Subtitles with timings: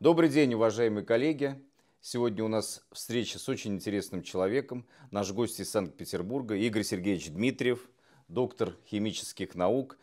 [0.00, 1.62] Добрый день, уважаемые коллеги.
[2.00, 4.86] Сегодня у нас встреча с очень интересным человеком.
[5.10, 7.86] Наш гость из Санкт-Петербурга Игорь Сергеевич Дмитриев,
[8.26, 9.98] доктор химических наук,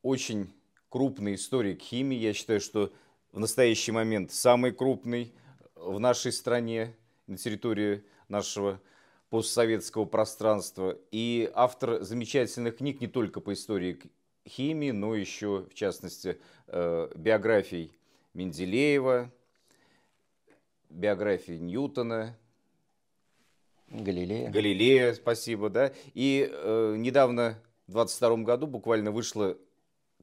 [0.00, 0.54] очень
[0.88, 2.16] крупный историк химии.
[2.16, 2.94] Я считаю, что
[3.30, 5.34] в настоящий момент самый крупный
[5.74, 6.96] в нашей стране,
[7.26, 8.80] на территории нашего
[9.28, 10.96] постсоветского пространства.
[11.10, 14.00] И автор замечательных книг не только по истории
[14.48, 17.95] химии, но еще, в частности, э, биографий
[18.36, 19.32] Менделеева,
[20.90, 22.36] биографии Ньютона,
[23.88, 24.50] Галилея.
[24.50, 25.92] Галилея, спасибо, да.
[26.12, 29.56] И э, недавно, в 22 году, буквально вышла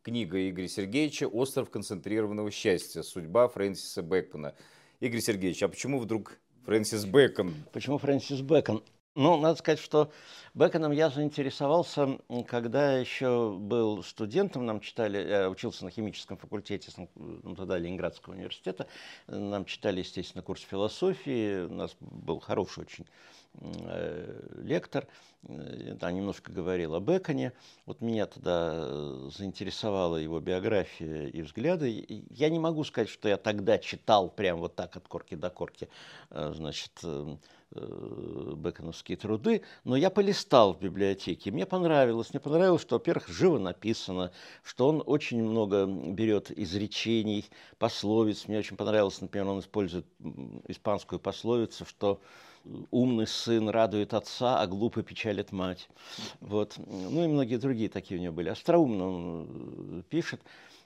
[0.04, 3.02] книга Игоря Сергеевича «Остров концентрированного счастья.
[3.02, 4.54] Судьба Фрэнсиса Бэкона».
[5.00, 7.54] Игорь Сергеевич, а почему вдруг Фрэнсис Бэкон?
[7.72, 8.84] Почему Фрэнсис Бэкон?
[9.16, 10.12] Ну, надо сказать, что
[10.56, 12.18] Бэконом я заинтересовался,
[12.48, 18.88] когда еще был студентом, нам читали, я учился на химическом факультете ну, тогда Ленинградского университета,
[19.28, 23.06] нам читали, естественно, курс философии, у нас был хороший очень
[23.62, 25.06] э, лектор,
[25.44, 27.52] да, немножко говорил о Беконе.
[27.86, 32.26] Вот меня тогда заинтересовала его биография и взгляды.
[32.30, 35.90] Я не могу сказать, что я тогда читал прям вот так от корки до корки,
[36.32, 36.94] э, значит,
[37.76, 38.04] э,
[38.44, 41.52] Э, бэконовские труды, но я полистал в библиотеке.
[41.52, 42.30] Мне понравилось.
[42.32, 44.32] Мне понравилось, что, во-первых, живо написано,
[44.64, 47.46] что он очень много берет изречений,
[47.80, 48.48] пословиц.
[48.48, 50.06] Мне очень понравилось, например, он использует
[50.68, 52.22] испанскую пословицу, что
[52.92, 55.90] умный сын радует отца, а глупый печалит мать.
[56.40, 56.76] Вот.
[56.78, 58.50] Ну и многие другие такие у него были.
[58.50, 59.48] Остроумно он
[60.00, 60.42] э, пишет.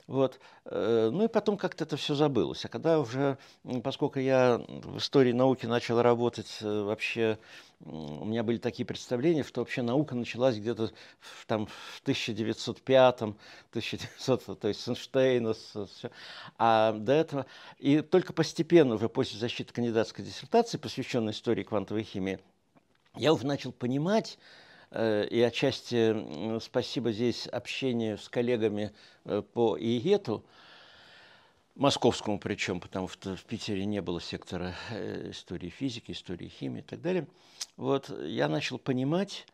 [0.08, 0.40] Вот.
[0.64, 2.64] Э, ну и потом как-то это все забылось.
[2.64, 3.38] А когда уже,
[3.84, 7.38] поскольку я в истории науки начал работать э, вообще,
[7.82, 14.60] у меня были такие представления, что вообще наука началась где-то в, там, в 1905 1900
[14.60, 16.10] то есть с Эйнштейна, с, все.
[16.58, 17.46] а до этого,
[17.78, 22.40] и только постепенно, уже после защиты кандидатской диссертации, посвященной истории квантовой химии,
[23.14, 24.40] я уже начал понимать,
[24.92, 28.94] и отчасти спасибо здесь общению с коллегами
[29.26, 30.46] э, по ИЕТу,
[31.76, 36.84] московскому причем, потому что в Питере не было сектора э, истории физики, истории химии и
[36.84, 37.28] так далее.
[37.76, 39.46] Вот я начал понимать,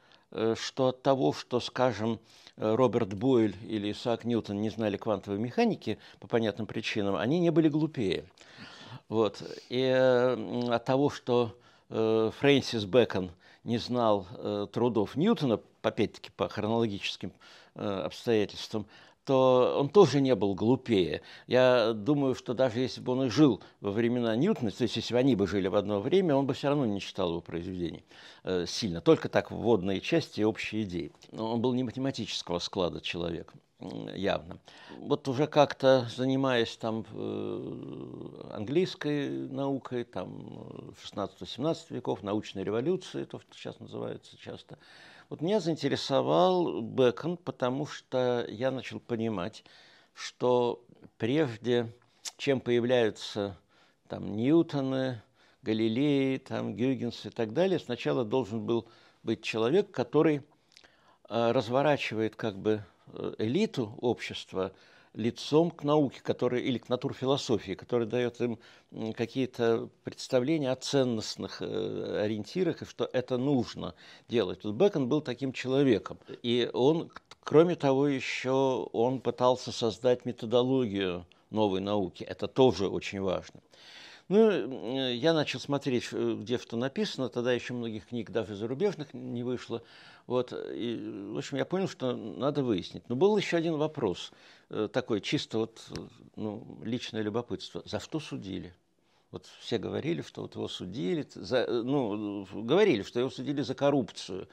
[0.56, 2.20] что от того, что, скажем,
[2.58, 7.70] Роберт Бойль или Исаак Ньютон не знали квантовой механики по понятным причинам, они не были
[7.70, 8.26] глупее.
[9.10, 9.44] Вот.
[9.70, 11.56] И от того, что
[11.90, 13.32] Фрэнсис Бэкон–
[13.64, 17.34] не знал э, трудов Ньютона, опять-таки по хронологическим
[17.76, 18.86] э, обстоятельствам,
[19.26, 21.22] то он тоже не был глупее.
[21.48, 25.14] Я думаю, что даже если бы он и жил во времена Ньютона, то есть если
[25.14, 28.04] бы они бы жили в одно время, он бы все равно не читал его произведений
[28.44, 29.02] э, сильно.
[29.02, 31.12] Только так вводные части и общие идеи.
[31.32, 34.60] Но он был не математического склада человек явно.
[34.98, 43.54] Вот уже как-то занимаясь там э, английской наукой, там 16-17 веков, научной революции, то, что
[43.54, 44.78] сейчас называется часто,
[45.30, 49.64] вот меня заинтересовал Бэкон, потому что я начал понимать,
[50.14, 50.84] что
[51.18, 51.94] прежде
[52.38, 53.58] чем появляются
[54.08, 55.22] там Ньютоны,
[55.64, 58.88] Галилеи, там Гюйгенс и так далее, сначала должен был
[59.24, 60.44] быть человек, который
[61.30, 62.93] э, разворачивает как бы Э,
[63.38, 64.72] элиту общества
[65.14, 68.60] лицом к науке, которая, или к натурфилософии, которая дает им
[69.16, 73.94] какие-то представления о ценностных э, ориентирах, и что это нужно
[74.28, 74.64] делать.
[74.64, 76.18] Вот Бекон был таким человеком.
[76.42, 77.12] И он,
[77.44, 82.24] кроме того, еще он пытался создать методологию новой науки.
[82.24, 83.62] Это тоже очень важно.
[84.30, 89.44] Ну, я начал смотреть, э, где что написано, тогда еще многих книг даже зарубежных не
[89.44, 89.84] вышло.
[90.26, 93.08] Вот, и, в общем, я понял, что надо выяснить.
[93.10, 94.32] Но был еще один вопрос,
[94.70, 95.82] э, такой чисто вот,
[96.36, 97.84] ну, личное любопытство.
[97.86, 98.74] За что судили?
[99.34, 104.48] Вот все говорили, что вот его судили, за, ну, говорили, что его судили за коррупцию.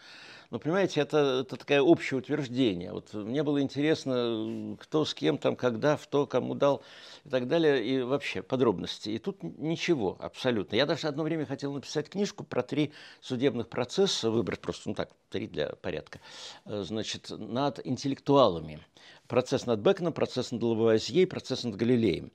[0.49, 2.91] Но, понимаете, это, это такое общее утверждение.
[2.91, 6.83] Вот мне было интересно, кто с кем там, когда, кто кому дал
[7.27, 9.11] и так далее, и вообще подробности.
[9.11, 10.77] И тут ничего абсолютно.
[10.77, 15.11] Я даже одно время хотел написать книжку про три судебных процесса, выбрать просто, ну так,
[15.29, 16.21] три для порядка,
[16.65, 18.81] э, значит, над интеллектуалами.
[19.29, 22.33] Процесс над Беконом, процесс над Лавуазье, процесс над Галилеем.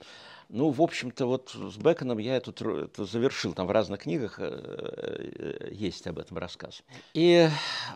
[0.50, 4.44] Ну, в общем-то, вот с Беконом я эту, это завершил, там в разных книгах э,
[4.44, 6.84] э, есть об этом рассказ.
[7.14, 7.50] И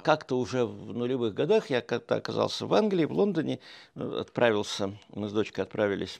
[0.03, 3.59] как-то уже в нулевых годах я как-то оказался в Англии, в Лондоне,
[3.95, 6.19] э, отправился, мы с дочкой отправились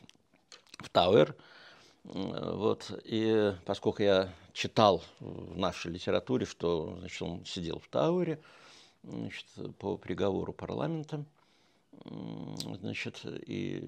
[0.78, 1.36] в Тауэр,
[2.04, 8.40] вот, и поскольку я читал в нашей литературе, что значит, он сидел в Тауэре
[9.04, 9.46] значит,
[9.78, 11.26] по приговору парламента,
[12.06, 13.84] Значит, и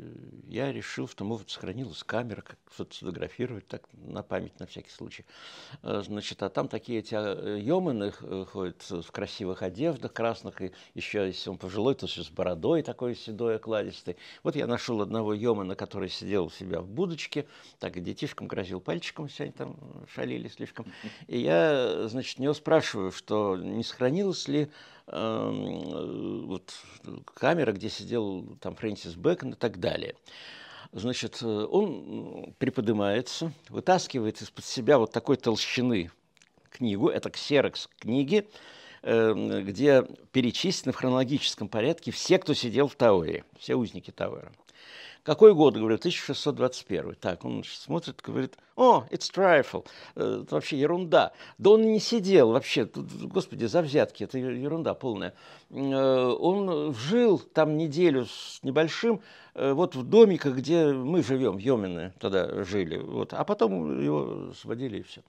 [0.48, 5.26] я решил, что, может, сохранилась камера, как что-то сфотографировать, так, на память, на всякий случай.
[5.82, 10.72] Э, значит, а там такие эти э, Йоманы э, ходят в красивых одеждах красных, и
[10.94, 14.18] еще, если он пожилой, то с бородой такой седой, окладистый.
[14.44, 17.48] Вот я нашел одного Йомана, который сидел у себя в будочке,
[17.80, 19.78] так и детишкам грозил пальчиком, все они там
[20.14, 20.86] шалили слишком.
[21.28, 24.70] И я, значит, него спрашиваю, что не сохранилось ли
[25.12, 26.74] вот,
[27.34, 30.16] камера, где сидел там Фрэнсис Бэкон и так далее.
[30.94, 36.12] Значит, э, он приподнимается, вытаскивает из-под себя вот такой толщины
[36.70, 38.48] книгу, это ксерокс книги,
[39.04, 44.52] эм, где перечислены в хронологическом порядке все, кто сидел в Тауэре, все узники Тауэра.
[45.24, 45.76] Какой год?
[45.76, 47.16] Говорю, 1621.
[47.16, 49.86] Так, он смотрит, говорит, о, it's trifle.
[50.16, 51.32] Э, это вообще ерунда.
[51.60, 55.36] Да он не сидел вообще, тут, господи, за взятки, это ерунда полная.
[55.70, 59.22] Э, он жил там неделю с небольшим,
[59.54, 62.98] э, вот в домиках, где мы живем, Йомины тогда жили.
[62.98, 63.34] Вот.
[63.34, 65.22] А потом его сводили и все.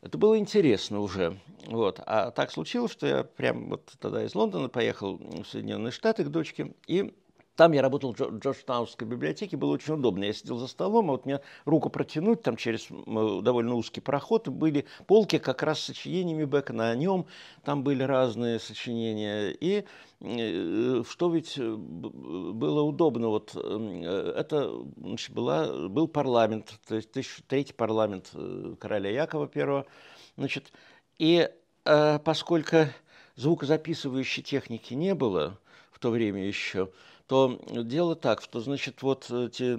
[0.00, 1.38] Это было интересно уже.
[1.66, 2.00] Вот.
[2.06, 6.28] А так случилось, что я прям вот тогда из Лондона поехал в Соединенные Штаты к
[6.28, 7.14] дочке, и
[7.56, 10.24] там я работал в Джорджтаунской библиотеке, было очень удобно.
[10.24, 14.86] Я сидел за столом, а вот мне руку протянуть, там через довольно узкий проход были
[15.06, 16.90] полки как раз с сочинениями Бекона.
[16.90, 17.26] О нем
[17.62, 19.50] там были разные сочинения.
[19.50, 19.84] И
[20.20, 27.10] э, что ведь э, было удобно, вот э, это значит, была, был парламент, то есть
[27.46, 28.32] третий парламент
[28.78, 29.84] короля Якова I,
[30.36, 30.72] значит,
[31.18, 31.50] и
[32.24, 32.86] поскольку
[33.34, 35.58] звукозаписывающей техники не было
[35.90, 36.90] в то время еще,
[37.32, 39.74] то дело так, что, значит, вот эти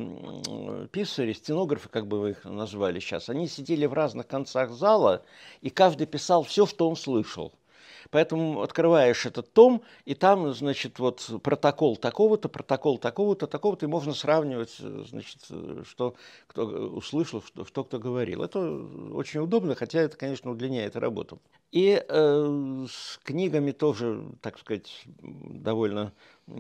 [0.88, 5.24] писари, стенографы, как бы вы их назвали сейчас, они сидели в разных концах зала,
[5.62, 7.54] и каждый писал все, что он слышал.
[8.12, 14.14] Поэтому открываешь этот том, и там, значит, вот протокол такого-то, протокол такого-то, такого-то, и можно
[14.14, 15.40] сравнивать, значит,
[15.86, 16.16] что
[16.48, 18.44] кто услышал, что, что кто говорил.
[18.44, 18.60] Это
[19.14, 21.40] очень удобно, хотя это, конечно, удлиняет работу.
[21.72, 26.14] И э, с книгами тоже, так сказать, довольно
[26.48, 26.52] э,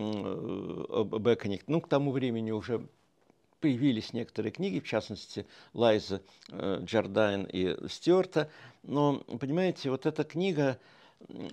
[1.19, 2.87] Беконе, ну, к тому времени уже
[3.63, 8.49] появились некоторые книги, в частности, Лайза э, Джордайн и Стюарта.
[8.83, 10.77] Но, понимаете, вот эта книга,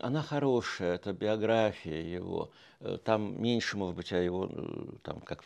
[0.00, 2.50] она хорошая, это биография его.
[2.80, 5.44] Э, там меньше, может быть, о его, э, там, как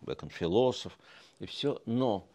[0.00, 0.98] Бекон философ
[1.40, 1.80] и все.
[1.86, 2.26] Но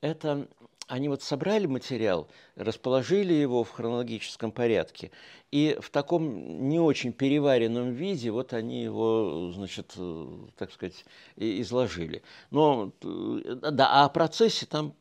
[0.00, 0.46] это
[0.86, 5.10] они вот собрали материал, расположили его в хронологическом порядке,
[5.50, 10.26] и в таком не очень переваренном виде вот они его, значит, э,
[10.56, 11.04] так сказать,
[11.36, 12.22] изложили.
[12.50, 14.94] Но, да, а о процессе там,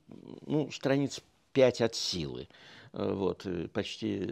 [0.45, 1.21] ну, страниц
[1.51, 2.47] пять от силы.
[2.93, 4.25] Э, вот, почти,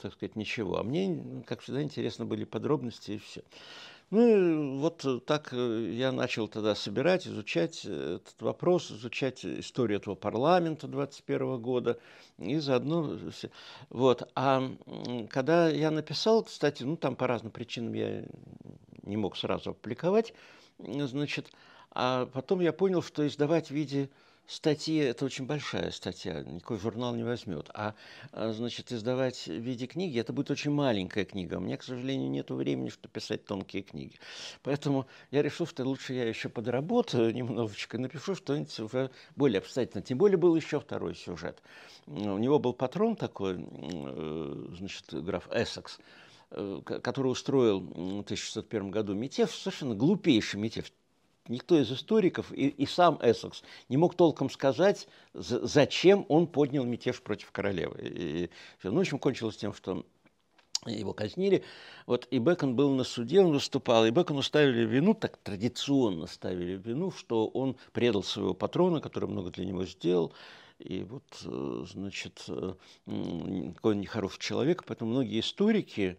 [0.00, 0.78] так сказать, ничего.
[0.78, 3.42] А мне, как всегда, интересны были подробности и все.
[4.10, 9.44] Ну и вот э, так э, я начал тогда собирать, изучать э, этот вопрос, изучать
[9.44, 11.98] историю этого парламента 21 года
[12.38, 13.18] и заодно.
[13.90, 14.30] Вот.
[14.34, 14.70] А
[15.30, 18.24] когда я написал, кстати, ну там по разным причинам я
[19.02, 20.34] не мог сразу опубликовать,
[20.78, 21.50] значит,
[21.90, 24.10] а потом я понял, что издавать в виде
[24.46, 27.70] статьи– это очень большая статья, никакой журнал не возьмет.
[27.74, 27.94] А,
[28.32, 31.56] а, значит, издавать в виде книги– это будет очень маленькая книга.
[31.56, 34.18] У меня, к сожалению, нет времени, чтобы писать тонкие книги.
[34.62, 40.02] Поэтому я решил, что лучше я еще подработаю немножечко, напишу что-нибудь уже более обстоятельно.
[40.02, 41.62] Тем более был еще второй сюжет.
[42.06, 45.98] У него был патрон такой, э, значит, граф Эссекс,
[46.50, 50.92] э, который устроил в 1601 году мятеж, совершенно глупейший мятеж,
[51.48, 57.22] никто из историков и, и сам Эссекс не мог толком сказать, зачем он поднял мятеж
[57.22, 57.98] против королевы.
[58.02, 58.50] И,
[58.82, 60.04] ну, в общем, кончилось тем, что
[60.86, 61.64] его казнили.
[62.06, 66.76] Вот, и Бекон был на суде, он выступал, и Бекону ставили вину, так традиционно ставили
[66.76, 70.34] вину, что он предал своего патрона, который много для него сделал,
[70.78, 72.74] и вот, э, значит, э,
[73.06, 76.18] какой он нехороший человек, поэтому многие историки,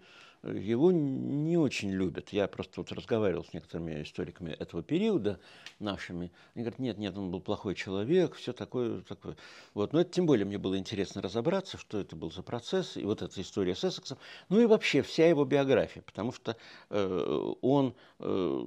[0.54, 2.30] его не очень любят.
[2.30, 5.40] Я просто вот разговаривал с некоторыми историками этого периода
[5.80, 6.32] нашими.
[6.54, 9.36] Они говорят, нет, нет, он был плохой человек, все такое, такое.
[9.74, 9.94] Вот.
[9.94, 13.22] Но это тем более мне было интересно разобраться, что это был за процесс, и вот
[13.22, 14.18] эта история с Эссексом,
[14.50, 16.56] ну и вообще вся его биография, потому что
[16.90, 18.64] э, он, э,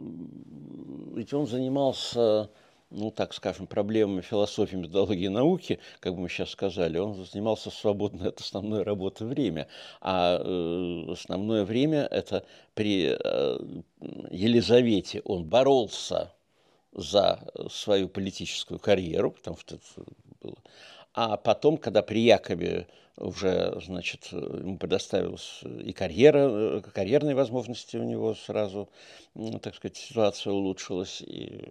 [1.15, 2.51] ведь он занимался
[2.91, 8.29] ну, так скажем, проблемами философии, методологии науки, как бы мы сейчас сказали, он занимался свободной
[8.29, 9.69] от основной работы время.
[10.01, 13.59] А э, основное время– это при э,
[14.31, 16.33] Елизавете он боролся
[16.93, 17.41] за
[17.71, 19.85] свою политическую карьеру, потому что это
[20.41, 20.57] было.
[21.15, 28.35] А потом, когда при Якове уже, значит, ему предоставилась и карьера, карьерные возможности у него
[28.35, 28.89] сразу,
[29.63, 31.69] так сказать, ситуация улучшилась, и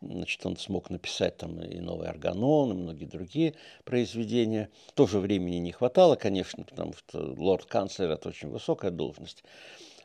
[0.00, 3.54] Значит, он смог написать там и «Новый органон», и многие другие
[3.84, 4.70] произведения.
[4.94, 9.44] Тоже времени не хватало, конечно, потому что лорд-канцлер– это очень высокая должность.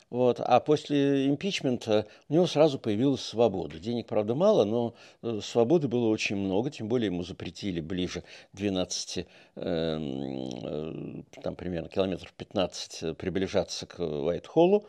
[0.08, 0.38] Вот.
[0.40, 3.78] А после импичмента у него сразу появилась свобода.
[3.78, 8.22] Денег, правда, мало, но э, свободы было очень много, тем более ему запретили ближе
[8.52, 9.24] 12, э,
[9.56, 14.86] э, там примерно километров 15 приближаться к Уайт-Холлу.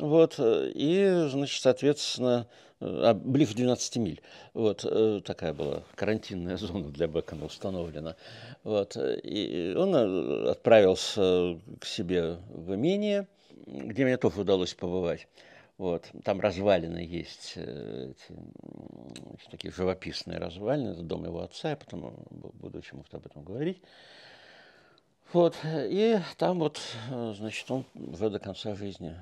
[0.00, 0.36] Вот.
[0.38, 2.46] И, значит, соответственно,
[2.80, 4.22] а, ближе 12 миль.
[4.54, 8.16] Вот э, такая была карантинная зона для Бекона установлена.
[8.64, 8.96] Вот.
[8.96, 13.28] И он э, отправился к себе в имение,
[13.66, 15.28] где мне тоже удалось побывать.
[15.76, 16.10] Вот.
[16.24, 22.80] Там развалины есть, э, эти, такие живописные развалины, это дом его отца, я потом буду
[22.80, 23.82] чему-то об этом говорить.
[25.32, 29.14] Вот, и там вот, значит, он уже до конца жизни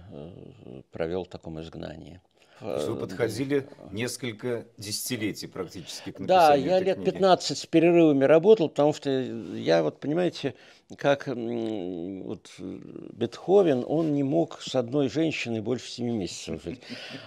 [0.91, 2.23] провел в таком изгнании.
[2.61, 7.11] Вы э, подходили несколько десятилетий практически к Да, я лет книги.
[7.11, 10.55] 15 с перерывами работал, потому что я вот, понимаете,
[10.97, 16.81] как вот, Бетховен, он не мог с одной женщиной больше семи месяцев жить,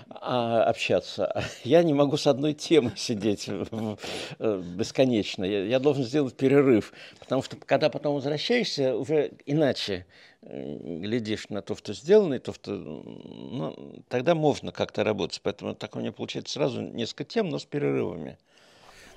[0.10, 1.44] а, общаться.
[1.64, 5.44] Я не могу с одной темой сидеть э, бесконечно.
[5.46, 10.06] Я, я должен сделать перерыв, потому что когда потом возвращаешься, уже иначе
[10.42, 12.72] глядишь на то, что сделано, и то, что...
[12.76, 15.40] Ну, тогда можно как-то работать.
[15.44, 18.38] Поэтому так у меня получается сразу несколько тем, но с перерывами.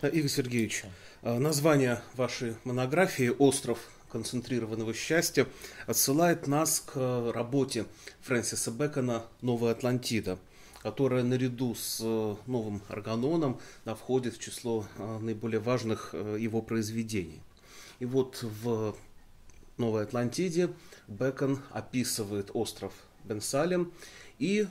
[0.02, 0.84] Игорь Сергеевич,
[1.22, 3.78] а, название вашей монографии «Остров
[4.10, 5.46] концентрированного счастья»
[5.86, 7.86] отсылает нас к работе
[8.20, 10.38] Фрэнсиса Бэкона «Новая Атлантида»,
[10.82, 17.40] которая наряду с э, новым органоном входит в число э, наиболее важных э, его произведений.
[17.98, 18.94] И вот в
[19.76, 20.70] Новой Атлантиде
[21.08, 22.92] Бекон описывает остров
[23.24, 23.92] Бенсалем
[24.38, 24.68] и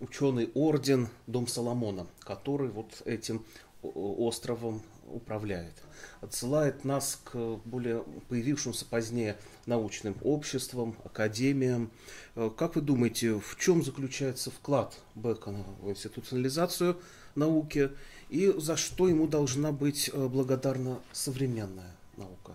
[0.00, 3.44] ученый орден Дом Соломона, который вот этим
[3.82, 5.74] островом управляет.
[6.20, 9.36] Отсылает нас к более появившимся позднее
[9.66, 11.90] научным обществам, академиям.
[12.34, 16.98] Э, как вы думаете, в чем заключается вклад Бекона в институционализацию
[17.34, 17.90] науки
[18.28, 22.54] и за что ему должна быть э, благодарна современная наука?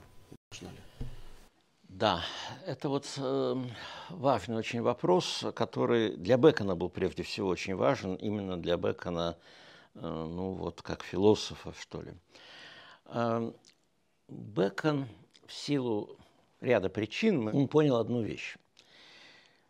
[0.51, 0.90] Должна ли?
[2.01, 2.23] Да,
[2.65, 3.55] это вот э,
[4.09, 9.37] важный очень вопрос, который для Бекона был прежде всего очень важен, именно для Бекона,
[9.93, 12.13] э, ну вот как философа, что ли.
[13.05, 13.51] Э,
[14.27, 15.09] Бекон
[15.45, 16.17] в силу
[16.59, 18.57] ряда причин он понял одну вещь,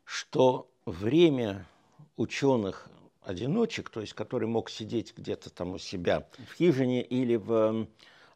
[0.06, 1.68] что время
[2.16, 2.88] ученых
[3.24, 7.88] одиночек, то есть который мог сидеть где-то там у себя в хижине или в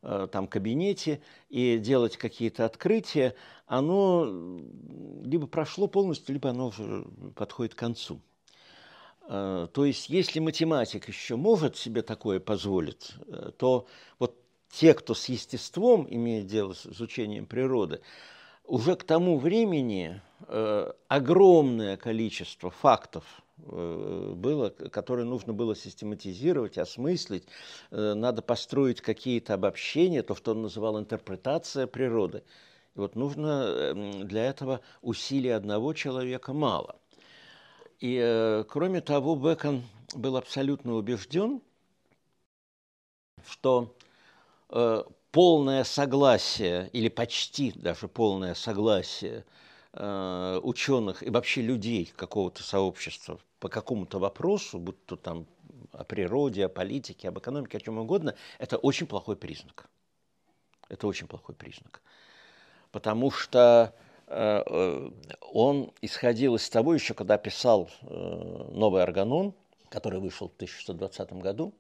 [0.08, 3.34] Э, там кабинете и делать какие-то открытия,
[3.66, 4.26] оно
[5.24, 7.06] либо прошло полностью, либо оно уже
[7.36, 8.22] подходит к концу.
[9.28, 13.88] Э, то есть, если математик еще может себе такое позволить, э, то
[14.20, 14.36] вот
[14.70, 18.02] те, кто с естеством имеет дело с изучением природы,
[18.66, 20.22] уже к тому времени
[21.08, 27.46] огромное количество фактов Э, было, которое нужно было систематизировать, осмыслить.
[27.92, 32.44] Э, надо построить какие-то обобщения, то, что он называл интерпретация природы.
[32.96, 36.96] Вот нужно эм, для этого усилия одного человека мало.
[38.00, 39.84] И, э, кроме того, Бекон
[40.14, 41.62] был абсолютно убежден,
[43.46, 43.96] что
[45.32, 49.46] полное согласие, или почти даже полное согласие
[49.98, 55.46] Э, ученых и вообще людей какого-то сообщества по какому-то вопросу, будь то там
[55.94, 59.88] о природе, о политике, об экономике, о чем угодно, это очень плохой признак.
[60.90, 62.02] Это очень плохой признак.
[62.96, 63.94] Потому что
[64.28, 65.10] э, э
[65.52, 68.06] он исходил из того, еще когда писал э,
[68.72, 69.54] новый органон,
[69.90, 71.74] который вышел в 1620 году,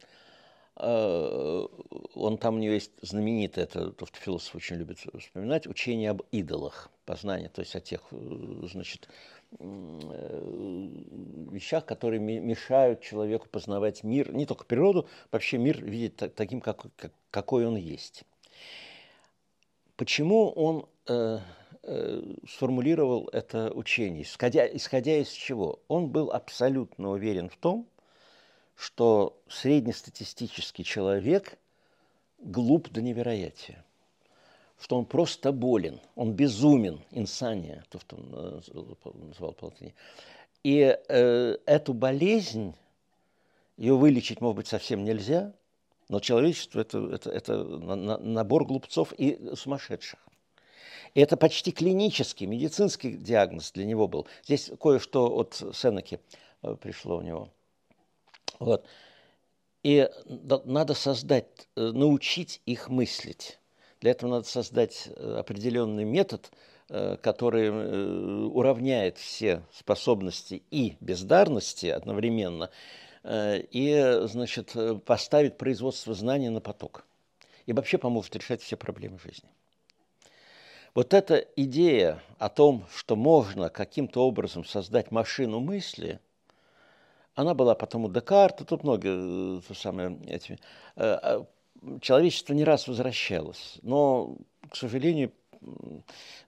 [0.76, 6.24] он там у него есть знаменитое, это то, что философ очень любит вспоминать, учение об
[6.34, 9.08] идолах познания, то есть о тех, значит,
[11.52, 17.14] вещах, которые мешают человеку познавать мир, не только природу, вообще мир видеть таким, как, как,
[17.32, 18.26] какой он есть.
[19.96, 21.40] Почему он э,
[21.84, 24.24] э, сформулировал это учение?
[24.24, 25.80] Исходя, исходя из чего?
[25.88, 27.88] Он был абсолютно уверен в том,
[28.76, 31.58] что среднестатистический человек
[32.40, 33.86] глуп до невероятия
[34.80, 39.96] что он просто болен, он безумен, инсания, то, что он называл по латыни.
[40.64, 42.76] И э, эту болезнь,
[43.78, 45.54] ее вылечить, может быть, совсем нельзя,
[46.08, 50.20] Но человечество это, это, это набор глупцов и сумасшедших.
[51.14, 54.28] Это почти клинический, медицинский диагноз для него был.
[54.44, 56.20] Здесь кое-что от Сенеки
[56.62, 57.50] э, пришло у него.
[58.60, 58.86] Вот.
[59.84, 63.60] И надо создать, э, научить их мыслить.
[64.02, 66.52] Для этого надо создать э, определенный метод,
[66.88, 72.70] который уравняет все способности и бездарности одновременно,
[73.28, 77.08] и, значит, поставит производство знаний на поток.
[77.66, 79.50] И вообще поможет решать все проблемы жизни.
[80.96, 86.22] Вот эта идея о том, что можно каким-то образом создать машину мысли,
[87.36, 90.58] она была потом у Декарта, тут многие э, то самое, эти, э,
[90.96, 91.46] а,
[92.00, 94.38] человечество не раз возвращалось, но,
[94.70, 95.32] к сожалению,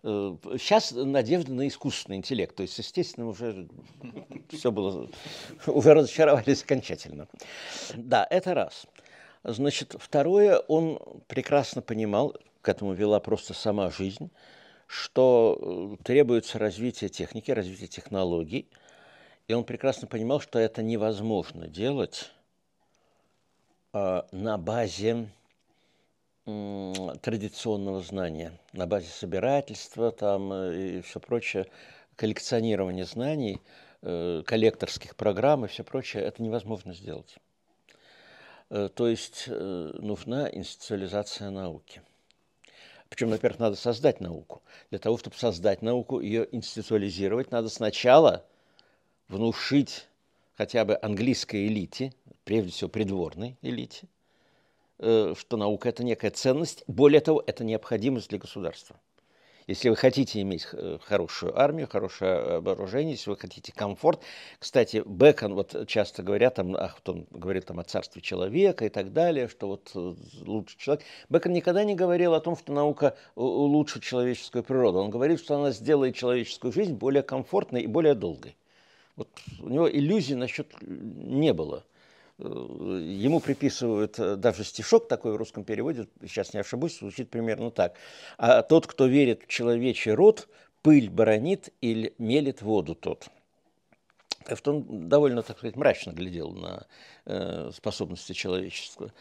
[0.04, 3.68] Сейчас э, надежда на искусственный интеллект, то есть, естественно, уже
[4.50, 5.10] все было,
[5.66, 7.28] уже разочаровались окончательно.
[7.96, 8.86] Да, это раз.
[9.44, 14.32] Значит, второе, он прекрасно понимал, к этому вела просто сама жизнь,
[14.88, 18.70] что э, требуется развитие техники, развитие технологий.
[19.48, 22.32] И он прекрасно понимал, что это невозможно делать
[23.94, 25.30] э, на базе
[26.46, 31.68] традиционного знания, на базе собирательства там, э, и все прочее,
[32.16, 33.62] коллекционирования знаний,
[34.02, 37.36] коллекторских программ и все прочее, это невозможно сделать.
[38.70, 42.02] То есть нужна институциализация науки.
[43.10, 44.62] Причем, во-первых, надо создать науку.
[44.90, 48.46] Для того, чтобы создать науку, ее институализировать, надо сначала
[49.28, 50.08] внушить
[50.56, 54.08] хотя бы английской элите, прежде всего придворной элите,
[55.00, 56.84] э, что наука– это некая ценность.
[56.88, 59.00] Более того, это необходимость для государства.
[59.68, 64.22] Если вы хотите иметь э, хорошую армию, хорошее вооружение, если вы хотите комфорт.
[64.60, 69.12] Кстати, Бекон, вот часто говорят, там, ах, он говорит там о царстве человека и так
[69.12, 71.04] далее, что вот э, лучший человек.
[71.28, 75.00] Бекон никогда не говорил о том, что наука улучшит человеческую природу.
[75.00, 78.56] Он говорит, что она сделает человеческую жизнь более комфортной и более долгой.
[79.18, 79.28] Вот
[79.60, 81.84] у него иллюзий насчет не было.
[82.40, 87.72] Э, ему приписывают э, даже стишок такой в русском переводе, сейчас не ошибусь, звучит примерно
[87.72, 87.96] так.
[88.38, 90.48] А тот, кто верит в человечий род,
[90.84, 93.28] пыль баронит или мелит воду тот.
[94.66, 96.86] Он довольно, так сказать, мрачно глядел на
[97.26, 99.12] э, способности человечества.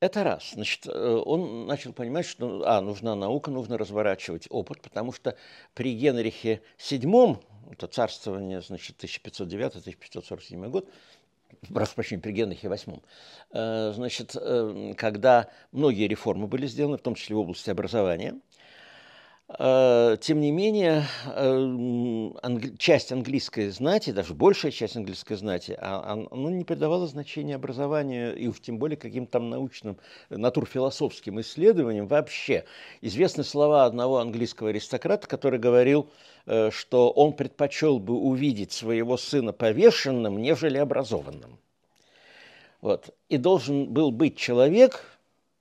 [0.00, 0.50] Это раз.
[0.52, 5.36] Значит, он начал понимать, что а, нужна наука, нужно разворачивать опыт, потому что
[5.72, 10.90] при Генрихе VII, это царствование, значит, 1509-1547 год,
[11.72, 17.36] прошу прощения, при Генрихе VIII, значит, э, когда многие реформы были сделаны, в том числе
[17.36, 18.34] в области образования,
[19.48, 21.04] тем не менее,
[22.78, 28.48] часть английской знати, даже большая часть английской знати, а, она не придавала значения образованию и
[28.48, 29.98] уж тем более каким-то там научным,
[30.30, 32.64] натурфилософским исследованиям вообще.
[33.02, 36.10] Известны слова одного английского аристократа, который говорил,
[36.46, 41.58] Э, что он предпочел бы увидеть своего сына повешенным, нежели образованным.
[42.80, 43.14] Вот.
[43.28, 45.15] И должен был быть человек,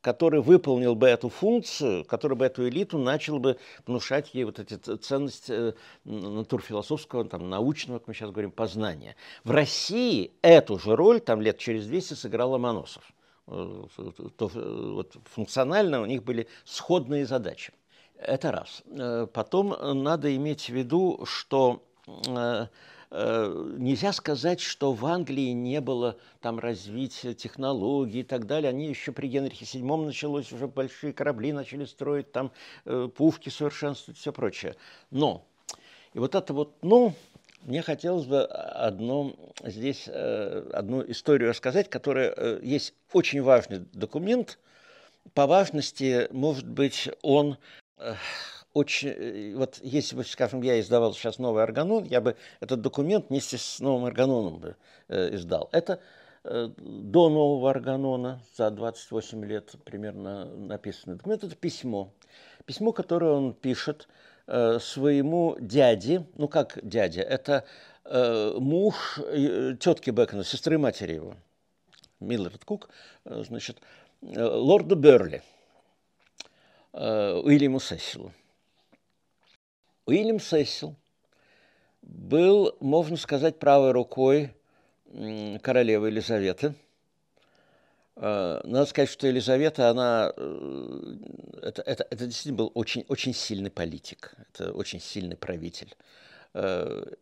[0.05, 4.75] который выполнил бы эту функцию, который бы эту элиту начал бы внушать ей вот эти
[4.75, 9.15] ценности э, натурфилософского, там, научного, как мы сейчас говорим, познания.
[9.43, 13.03] В России эту же роль там лет через 200 сыграл Ломоносов.
[13.47, 13.85] Э,
[14.37, 17.73] то, вот, функционально у них были сходные задачи.
[18.15, 18.83] Это раз.
[18.85, 21.81] Э, потом надо иметь в виду, что
[23.11, 28.69] нельзя сказать, что в Англии не было там развития технологий и так далее.
[28.69, 32.51] Они еще при Генрихе VII началось, уже большие корабли начали строить, там
[33.15, 34.75] пушки совершенствовать, все прочее.
[35.11, 35.45] Но,
[36.13, 37.13] и вот это вот «но»,
[37.61, 44.59] мне хотелось бы одно, здесь одну историю рассказать, которая есть очень важный документ.
[45.33, 47.57] По важности, может быть, он
[48.75, 53.29] очень, э, вот если бы, скажем, я издавал сейчас новый органон, я бы этот документ
[53.29, 54.75] вместе с новым органоном бы
[55.07, 55.69] э, издал.
[55.71, 55.99] Это
[56.43, 62.11] э, до нового органона, за 28 лет примерно написанный документ, это письмо.
[62.65, 64.09] Письмо, которое он пишет
[64.47, 67.63] э, своему дяде, ну как дядя, это
[68.03, 71.35] э, муж э, тетки Бекона, сестры матери его,
[72.19, 72.89] Миллард Кук,
[73.23, 73.79] э, значит,
[74.21, 75.41] э, лорду Берли–
[76.97, 78.31] Э, Уильяму Сесилу.
[80.05, 80.95] Уильям Сесил
[82.01, 84.53] был, можно сказать, правой рукой
[85.61, 86.75] королевы Елизаветы.
[88.15, 91.15] Э, надо сказать, что Елизавета, она, э,
[91.63, 95.95] это, это, это действительно был очень, очень сильный политик, это очень сильный правитель.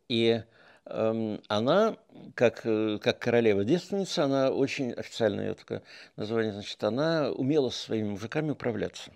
[0.10, 0.44] И
[0.86, 1.98] эм, она,
[2.36, 5.82] как, э, как королева-девственница, она очень официальное ее такое
[6.18, 9.12] название, значит, она умела со своими мужиками управляться.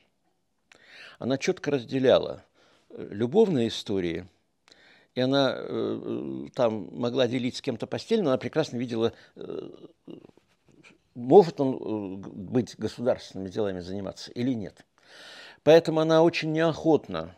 [1.20, 2.44] Она четко разделяла
[2.90, 4.28] э, любовные истории,
[5.16, 9.14] и она э, там могла делить с кем-то постель, но она прекрасно видела,
[11.16, 14.86] может он быть государственными делами заниматься или нет.
[15.64, 17.36] Поэтому она очень неохотно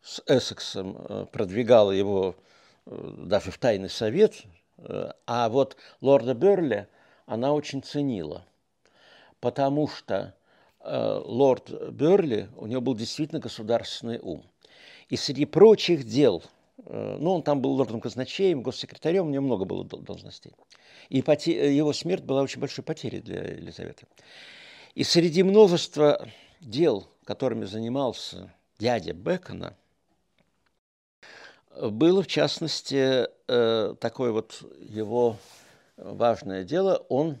[0.00, 2.36] с Эссексом продвигала его
[2.86, 4.42] Э, даже в тайный совет,
[4.78, 6.88] э, а вот лорда Берли
[7.26, 8.44] она очень ценила,
[9.40, 10.34] потому что
[10.80, 14.44] э, лорд Берли, у него был действительно государственный ум.
[15.08, 16.42] И среди прочих дел,
[16.86, 20.52] ну, он там был лордом казначеем, госсекретарем, у него много было должностей.
[21.08, 24.06] И его смерть была очень большой потерей для Елизаветы.
[24.94, 26.28] И среди множества
[26.60, 29.76] дел, которыми занимался дядя Бекона–
[31.80, 35.36] было, в частности, э, такое вот его
[35.96, 37.04] важное дело.
[37.08, 37.38] Он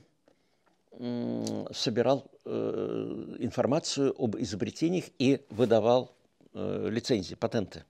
[1.72, 6.21] собирал э, информацию об изобретениях и выдавал э,
[6.54, 7.84] лицензии, патенты.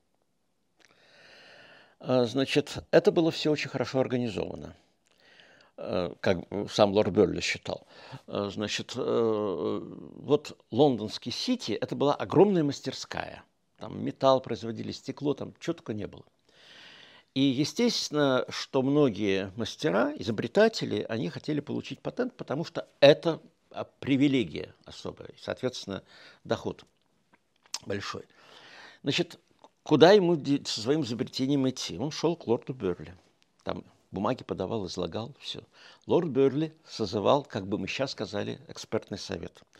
[2.00, 4.74] А, значит, это было все очень хорошо организовано,
[5.76, 6.38] как
[6.70, 7.86] сам лорд Берли считал.
[8.26, 13.44] А, значит, вот лондонский Сити– это была огромная мастерская–
[13.82, 16.22] там металл производили, стекло, там чего только не было.
[17.34, 24.72] И естественно, что многие мастера, изобретатели, они хотели получить патент, потому что это а, привилегия
[24.84, 26.04] особая, соответственно,
[26.44, 26.84] доход
[27.84, 28.22] большой.
[29.02, 29.38] Значит,
[29.82, 31.98] куда ему со своим изобретением идти?
[31.98, 33.14] Он шел к лорду Берли.
[33.64, 35.62] Там бумаги подавал, излагал, все.
[36.06, 39.62] Лорд Берли созывал, как бы мы сейчас сказали, экспертный совет–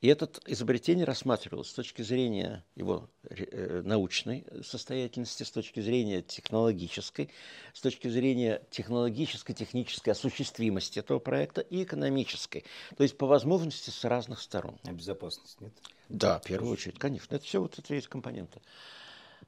[0.00, 7.30] и это изобретение рассматривалось с точки зрения его э, научной состоятельности, с точки зрения технологической,
[7.74, 12.64] с точки зрения технологической, технической осуществимости этого проекта и экономической.
[12.96, 14.78] То есть по возможности с разных сторон.
[14.84, 15.72] А безопасность нет?
[16.08, 17.34] Да, в первую очередь, конечно.
[17.34, 18.60] Это все вот эти есть компоненты.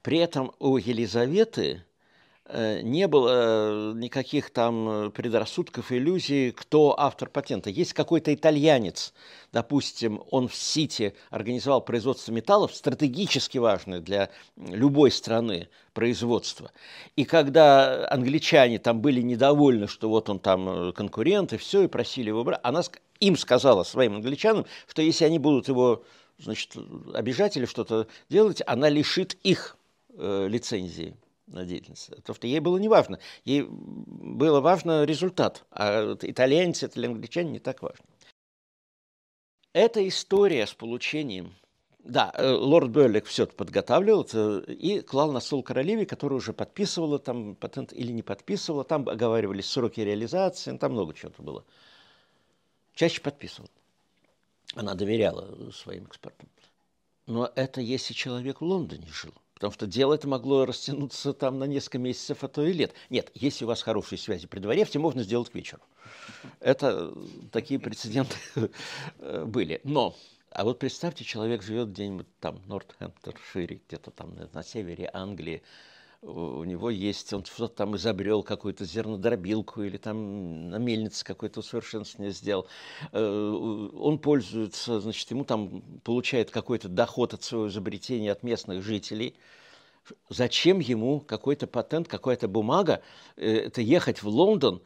[0.02, 1.84] При этом у Елизаветы
[2.52, 7.70] Э, не было никаких там э, предрассудков, иллюзий, кто автор патента.
[7.70, 9.14] Есть какой-то итальянец,
[9.52, 16.72] допустим, он в Сити организовал производство металлов, стратегически важное для любой страны производство.
[17.14, 21.86] И когда англичане там были недовольны, что вот он там э, конкурент и все, и
[21.86, 22.82] просили его брать, она
[23.20, 26.02] им сказала, своим англичанам, что если они будут его
[26.40, 26.76] значит,
[27.14, 29.76] обижать или что-то делать, она лишит их
[30.14, 32.08] э, лицензии на деятельность.
[32.08, 33.18] Потому что ей было не важно.
[33.44, 35.64] Ей было важно результат.
[35.70, 38.04] А итальянец это или англичане не так важно.
[39.72, 41.54] Эта история с получением
[42.02, 47.18] да, э, лорд Берлик все это подготавливал и клал на стол королеве, которая уже подписывала
[47.18, 48.84] там патент или не подписывала.
[48.84, 51.64] Там оговаривались сроки реализации, там много чего-то было.
[52.94, 53.68] Чаще подписывал.
[54.74, 56.48] Она доверяла своим экспертам.
[57.26, 59.34] Но это если человек в Лондоне жил.
[59.54, 62.94] Потому что дело это могло растянуться там на несколько месяцев, а то и лет.
[63.10, 65.82] Нет, если у вас хорошие связи при дворе, все можно сделать к вечеру.
[66.60, 67.14] Это
[67.52, 68.36] такие прецеденты
[69.44, 69.82] были.
[69.84, 70.16] Но,
[70.50, 75.62] а вот представьте, человек живет где-нибудь там, Нортхэмптоншире, где-то там на севере Англии,
[76.22, 82.32] у него есть, он что-то там изобрел, какую-то зернодробилку или там на мельнице какое-то усовершенствование
[82.32, 82.66] сделал.
[83.12, 89.34] Э, он пользуется, значит, ему там получает какой-то доход от своего изобретения от местных жителей.
[90.28, 93.00] Зачем ему какой-то патент, какая-то бумага,
[93.36, 94.82] э, это ехать в Лондон,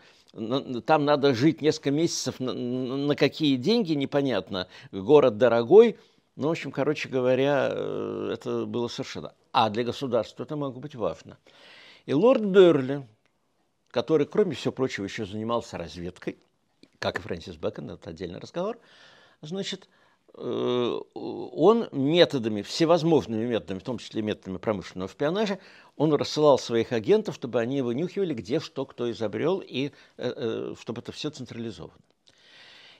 [0.86, 5.96] там надо жить несколько месяцев, на какие деньги, непонятно, город дорогой,
[6.36, 10.96] ну, в общем, короче говоря, э, это было совершенно а для государства это могло быть
[10.96, 11.38] важно.
[12.06, 13.06] И лорд Берли,
[13.92, 16.38] который, кроме всего прочего, еще занимался разведкой,
[16.98, 18.78] как и Фрэнсис Бэкон, это отдельный разговор,
[19.42, 19.88] значит,
[20.34, 25.60] э, он методами, всевозможными методами, в том числе методами промышленного шпионажа,
[25.96, 31.12] он рассылал своих агентов, чтобы они вынюхивали, где что кто изобрел, и э, чтобы это
[31.12, 31.94] все централизовано.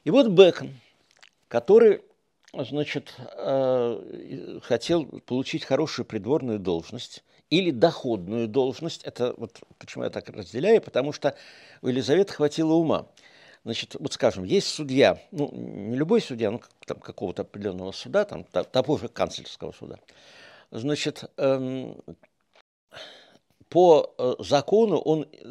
[0.04, 0.70] И вот Бэкон,
[1.48, 2.02] который
[2.62, 9.02] значит, э, хотел получить хорошую придворную должность или доходную должность.
[9.04, 11.34] Это вот почему я так разделяю, потому что
[11.82, 13.06] у Елизаветы хватило ума.
[13.64, 18.44] Значит, вот скажем, есть судья, ну, не любой судья, ну, там, какого-то определенного суда, там,
[18.44, 19.98] того же канцлерского суда.
[20.70, 21.96] Значит, эм,
[23.70, 25.46] по э, закону он э,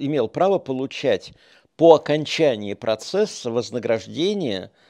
[0.00, 1.32] имел право получать
[1.76, 4.70] по окончании процесса вознаграждение–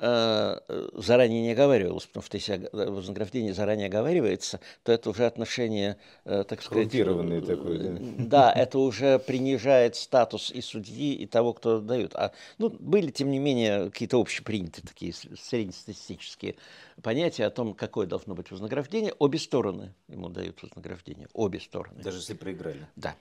[0.00, 6.62] заранее не оговаривалось, потому что если вознаграждение заранее оговаривается, то это уже отношение, э, так
[6.62, 6.90] сказать...
[6.90, 7.98] Такое, да?
[8.18, 12.14] Да, это уже принижает статус и судьи, и того, кто дают.
[12.14, 16.54] А, ну, были, тем не менее, какие-то общепринятые такие среднестатистические
[17.02, 19.12] понятия о том, какое должно быть вознаграждение.
[19.18, 22.02] Обе стороны ему дают вознаграждение, обе стороны.
[22.02, 22.86] Даже если проиграли?
[22.94, 23.16] Да,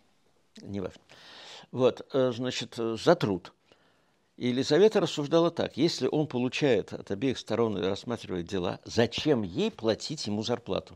[0.62, 1.02] не важно.
[1.72, 3.52] Вот, значит, за труд.
[4.38, 9.72] И Елизавета рассуждала так, если он получает от обеих сторон и рассматривает дела, зачем ей
[9.72, 10.96] платить ему зарплату?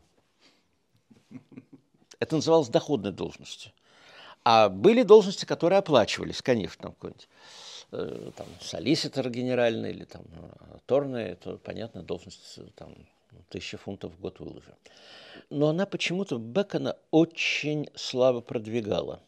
[2.19, 3.71] Это называлось доходной должностью.
[4.43, 7.27] А были должности, которые оплачивались, конечно, там какой-нибудь
[7.91, 10.23] э, там, солиситор генеральный или там
[10.86, 12.95] торный, это, понятно, должность там,
[13.49, 14.75] тысяча фунтов в год выложи.
[15.49, 19.19] Но она почему-то Бекона очень слабо продвигала.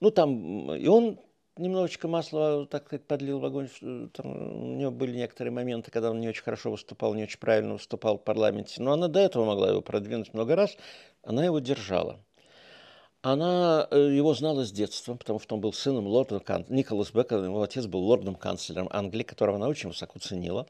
[0.00, 1.18] Ну, там, и он
[1.56, 3.68] немножечко масла, так сказать, подлил в огонь.
[4.12, 7.74] Там у него были некоторые моменты, когда он не очень хорошо выступал, не очень правильно
[7.74, 8.82] выступал в парламенте.
[8.82, 10.76] Но она до этого могла его продвинуть много раз.
[11.22, 12.20] Она его держала.
[13.22, 16.76] Она э, его знала с детства, потому что он был сыном лорда канцлера.
[16.76, 20.66] Николас Бекон, его отец был лордом-канцлером Англии, которого она очень высоко ценила.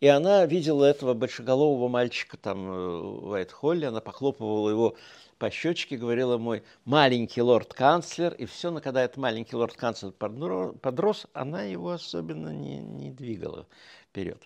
[0.00, 4.96] И она видела этого большеголового мальчика там э, в Уайт-Холле, она похлопывала его
[5.38, 11.62] по щечке, говорила мой маленький лорд-канцлер, и все, но когда этот маленький лорд-канцлер подрос, она
[11.62, 13.66] его особенно не, не двигала
[14.08, 14.40] вперед.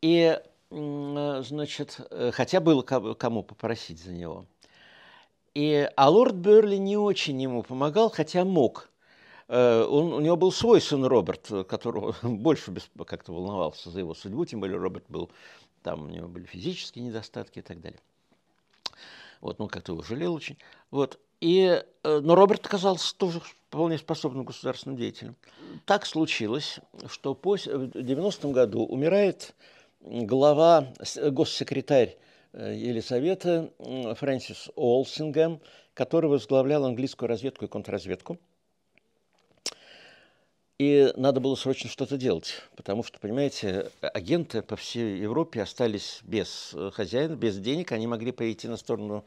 [0.00, 0.38] И,
[0.70, 4.46] значит, э, хотя было кому попросить за него.
[5.54, 8.90] И, а лорд Берли не очень ему помогал, хотя мог.
[9.48, 12.74] Э, он, у него был свой сын Роберт, которого больше
[13.06, 15.30] как-то волновался за его судьбу, тем более Роберт был,
[15.82, 18.00] там у него были физические недостатки и так далее.
[19.40, 20.58] Вот, ну, как-то его жалел очень.
[20.90, 21.20] Вот.
[21.40, 25.36] И, э, но Роберт оказался тоже вполне способным государственным деятелем.
[25.84, 29.54] Так случилось, что по, в 90-м году умирает
[30.00, 32.16] глава, госсекретарь
[32.52, 35.60] э, Елисавета Фрэнсис Олсингем,
[35.94, 38.38] который возглавлял английскую разведку и контрразведку.
[40.78, 46.72] И надо было срочно что-то делать, потому что, понимаете, агенты по всей Европе остались без
[46.74, 49.24] э, хозяина, без денег, они могли пойти на сторону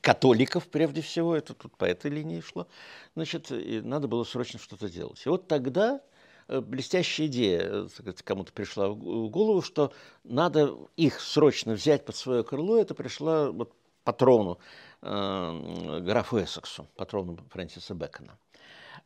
[0.00, 2.68] католиков, прежде всего, это тут по этой линии шло,
[3.14, 5.20] значит, и надо было срочно что-то делать.
[5.26, 6.00] И вот тогда
[6.48, 9.92] э, блестящая идея э, кому-то пришла в голову, что
[10.24, 13.74] надо их срочно взять под свое крыло, это пришла вот
[14.04, 14.58] патрону
[15.02, 18.38] э, графу Эссексу, патрону Фрэнсиса Бэкона.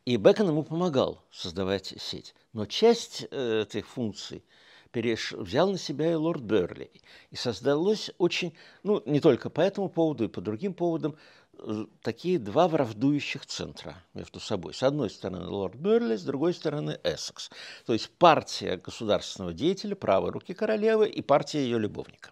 [0.04, 2.34] И Бэкон ему помогал создавать сеть.
[2.52, 4.44] Но часть э, этих функций
[4.90, 5.32] переш...
[5.32, 6.90] взял на себя и лорд Берли.
[7.30, 11.16] И создалось очень, ну, не только по этому поводу, и по другим поводам,
[11.58, 14.74] э, такие два враждующих центра между собой.
[14.74, 17.50] С одной стороны лорд Берли, с другой стороны Эссекс.
[17.86, 22.30] То есть партия государственного деятеля, правой руки королевы и партия ее любовника.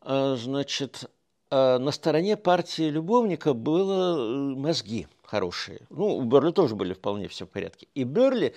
[0.00, 1.10] Э, значит,
[1.52, 5.80] на стороне партии любовника было мозги– хорошие.
[5.88, 7.88] Ну, у Берли тоже были вполне все в порядке.
[7.94, 8.54] И Берли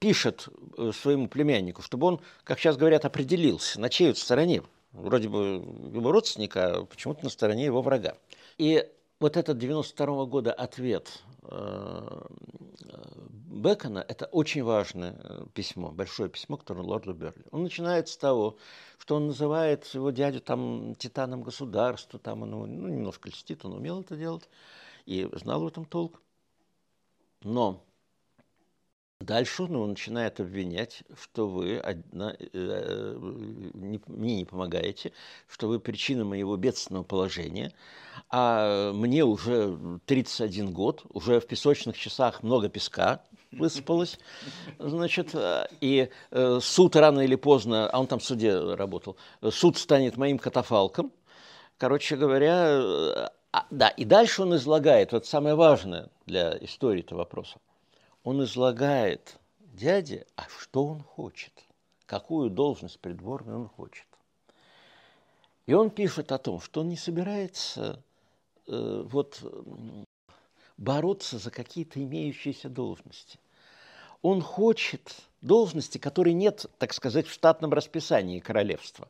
[0.00, 4.64] пишет э, своему племяннику, чтобы он, как сейчас говорят, определился, на чьей стороне.
[4.90, 5.62] Вроде бы
[5.94, 8.16] его родственника, а почему-то на стороне его врага.
[8.58, 8.84] И
[9.20, 12.22] вот этот 92 -го года ответ э,
[13.64, 17.44] Бекона– это очень важное э, письмо, большое письмо, которое лорду Берли.
[17.50, 18.58] Он начинает с того,
[18.98, 24.00] что он называет его дядю там титаном государства, там он ну, немножко льстит, он умел
[24.00, 24.48] это делать
[25.06, 26.20] и знал в этом толк.
[27.42, 27.84] Но
[29.24, 33.16] дальше он начинает обвинять, что вы одна, э,
[33.74, 35.12] не, мне не помогаете,
[35.48, 37.72] что вы причина моего бедственного положения,
[38.30, 44.18] а мне уже 31 год, уже в песочных часах много песка, высыпалось,
[44.78, 45.34] значит,
[45.80, 49.16] и э, суд рано или поздно, а он там в суде работал,
[49.50, 51.12] суд станет моим катафалком.
[51.76, 57.58] Короче говоря, а, да, и дальше он излагает, вот самое важное для истории этого вопроса,
[58.24, 61.52] он излагает дяде, а что он хочет,
[62.06, 64.06] какую должность придворную он хочет.
[65.66, 68.02] И он пишет о том, что он не собирается
[68.66, 69.40] э, вот,
[70.76, 73.38] бороться за какие-то имеющиеся должности.
[74.22, 79.08] Он хочет должности, которые нет, так сказать, в штатном расписании королевства.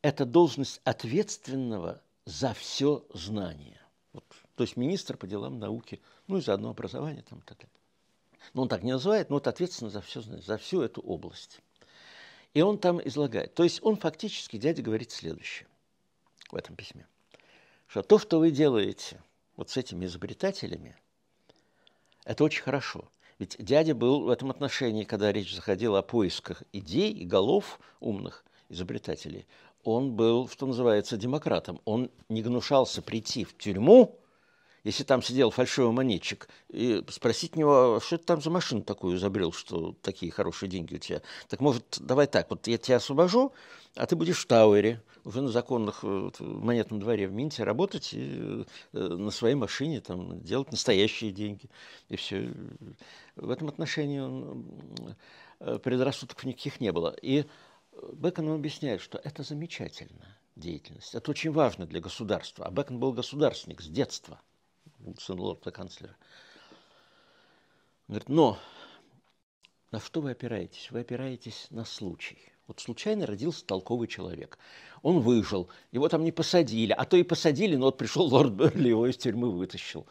[0.00, 3.80] Это должность ответственного за все знание.
[4.12, 4.24] Вот,
[4.56, 7.81] то есть министр по делам науки, ну и заодно образование там и так далее.
[8.54, 11.60] Но он так не называет, но вот ответственно за все за всю эту область.
[12.54, 13.54] И он там излагает.
[13.54, 15.66] То есть он фактически, дядя говорит следующее
[16.50, 17.06] в этом письме.
[17.86, 19.22] Что то, что вы делаете
[19.56, 20.96] вот с этими изобретателями,
[22.24, 23.08] это очень хорошо.
[23.38, 28.44] Ведь дядя был в этом отношении, когда речь заходила о поисках идей и голов умных
[28.68, 29.46] изобретателей,
[29.84, 31.80] он был, что называется, демократом.
[31.84, 34.18] Он не гнушался прийти в тюрьму,
[34.84, 39.16] если там сидел фальшивый монетчик, и спросить него, «А что ты там за машину такую
[39.16, 41.22] изобрел, что такие хорошие деньги у тебя.
[41.48, 43.52] Так может, давай так, вот я тебя освобожу,
[43.94, 48.12] а ты будешь в Тауэре, уже на законных э, в монетном дворе в Минте работать
[48.12, 51.70] и э, на своей машине там, делать настоящие деньги.
[52.08, 52.52] И все.
[53.36, 54.66] В этом отношении он,
[55.60, 57.14] э, предрассудков никаких не было.
[57.22, 57.44] И
[58.14, 61.14] Бекон объясняет, что это замечательная деятельность.
[61.14, 62.66] Это очень важно для государства.
[62.66, 64.40] А Бекон был государственник с детства–
[65.18, 66.16] сын лорда-канцлера.
[68.08, 68.58] Говорит, но
[69.90, 70.90] на что вы опираетесь?
[70.90, 72.38] Вы опираетесь на случай.
[72.66, 74.58] Вот случайно родился толковый человек.
[75.02, 78.88] Он выжил, его там не посадили, а то и посадили, но вот пришел лорд Берли,
[78.88, 80.06] его из тюрьмы вытащил.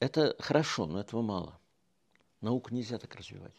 [0.00, 1.58] Это хорошо, но этого мало.
[2.40, 3.54] Науку нельзя так развивать.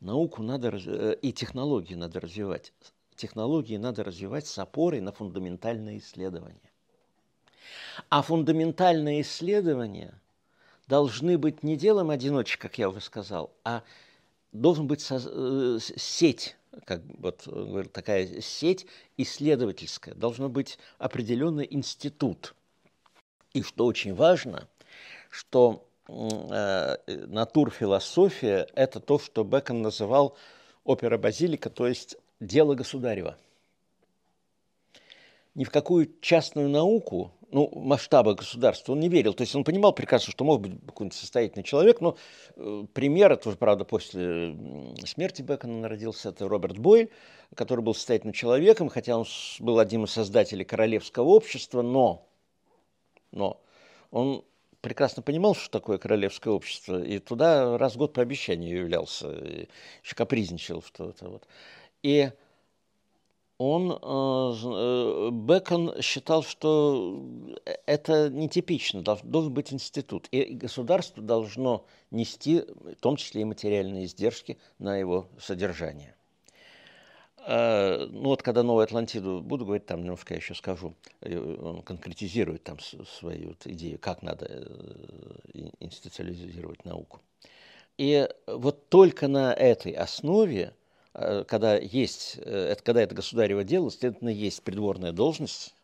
[0.00, 2.72] Науку надо э, и технологии надо развивать.
[3.16, 6.67] Технологии надо развивать с опорой на фундаментальные исследования.
[8.08, 10.14] А фундаментальные исследования
[10.86, 13.82] должны быть не делом одиночек, как я уже сказал, а
[14.52, 22.54] должен быть э, сеть, как вот говорю, такая сеть исследовательская, должен быть определенный институт.
[23.52, 24.68] И что очень важно,
[25.30, 30.36] что э, натурфилософия– это то, что Бекон называл
[30.84, 33.36] опера базилика, то есть дело государева.
[35.54, 39.34] Ни в какую частную науку ну, масштаба государства он не верил.
[39.34, 42.16] То есть он понимал прекрасно, что мог быть какой-нибудь состоятельный человек, но
[42.56, 44.56] э, пример, это уже, правда, после
[45.04, 47.10] смерти Бекона народился, это Роберт Бойль,
[47.54, 49.26] который был состоятельным человеком, хотя он
[49.60, 52.26] был одним из создателей королевского общества, но,
[53.32, 53.60] но
[54.10, 54.44] он
[54.80, 60.14] прекрасно понимал, что такое королевское общество, и туда раз в год по обещанию являлся, еще
[60.14, 61.28] капризничал что-то.
[61.28, 61.46] Вот.
[62.02, 62.30] И
[63.58, 67.20] он, э, э, Бекон считал, что
[67.86, 74.58] это нетипично, должен быть институт, и государство должно нести, в том числе и материальные издержки
[74.78, 76.14] на его содержание.
[77.48, 82.62] Э, ну вот когда Новую Атлантиду буду говорить, там немножко я еще скажу, он конкретизирует
[82.62, 84.68] там свою идею, как надо
[85.80, 87.20] институциализировать науку.
[87.96, 90.87] И вот только на этой основе Э,
[91.48, 95.74] когда есть, э, это, когда это государево дело, следовательно, есть придворная должность,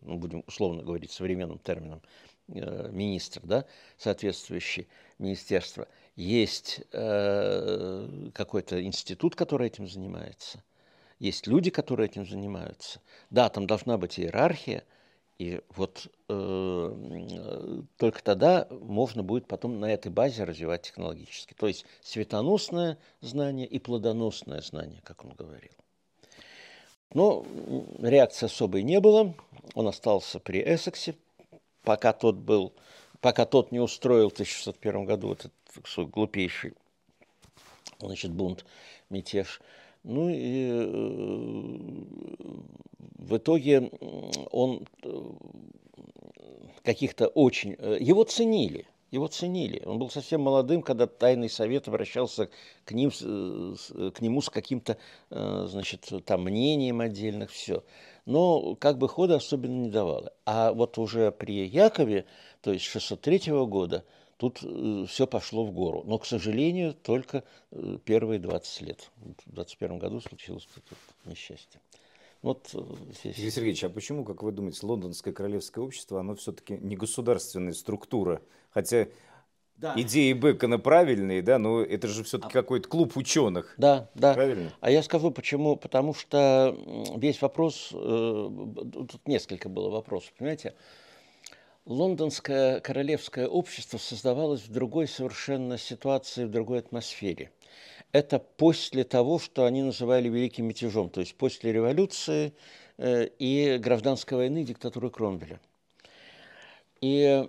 [0.00, 2.00] ну, будем условно говорить современным термином,
[2.48, 3.66] э, министр, да,
[3.98, 4.88] соответствующий
[5.18, 10.62] министерство, есть э, какой-то институт, который этим занимается,
[11.18, 13.00] есть люди, которые этим занимаются.
[13.28, 14.84] Да, там должна быть иерархия,
[15.40, 21.54] и вот э, только тогда можно будет потом на этой базе развивать технологически.
[21.54, 25.72] То есть светоносное знание и плодоносное знание, как он говорил.
[27.14, 27.46] Но
[28.00, 29.32] реакции особой не было.
[29.74, 31.14] Он остался при Эссексе,
[31.84, 32.74] пока тот был,
[33.22, 35.52] пока тот не устроил в 1601 году этот
[35.96, 36.74] глупейший
[37.98, 38.66] значит, бунт,
[39.08, 39.62] мятеж.
[40.02, 40.86] Ну и э,
[43.18, 43.90] в итоге
[44.50, 45.30] он э,
[46.82, 47.76] каких-то очень...
[47.78, 49.82] Э, его ценили, его ценили.
[49.84, 52.48] Он был совсем молодым, когда тайный совет обращался
[52.84, 54.96] к, ним, к нему с каким-то,
[55.28, 57.82] значит, там мнением отдельных, все.
[58.24, 60.32] Но как бы хода особенно не давало.
[60.46, 62.24] А вот уже при Якове,
[62.62, 64.04] то есть 603 года,
[64.40, 64.64] тут
[65.08, 66.02] все пошло в гору.
[66.06, 67.44] Но, к сожалению, только
[68.04, 69.10] первые 20 лет.
[69.44, 70.96] В 21 году случилось это
[71.30, 71.78] несчастье.
[72.40, 72.78] Вот э,
[73.20, 73.36] здесь.
[73.36, 78.40] Сергей Сергеевич, а почему, как вы думаете, лондонское королевское общество, оно все-таки не государственная структура?
[78.70, 79.08] Хотя
[79.76, 79.92] да.
[79.96, 82.62] идеи Бекона правильные, да, но это же все-таки а...
[82.62, 83.74] какой-то клуб ученых.
[83.76, 84.32] Да, да.
[84.32, 84.72] Правильно?
[84.80, 85.76] А я скажу почему.
[85.76, 86.74] Потому что
[87.14, 88.48] весь вопрос, э,
[88.94, 90.74] тут несколько было вопросов, понимаете?
[91.86, 97.50] Лондонское королевское общество создавалось в другой совершенно ситуации, в другой атмосфере–
[98.12, 102.52] это после того, что они называли великим мятежом, то есть после революции
[102.98, 105.60] э, и гражданской войны диктатуры Кромвеля.
[107.00, 107.48] И,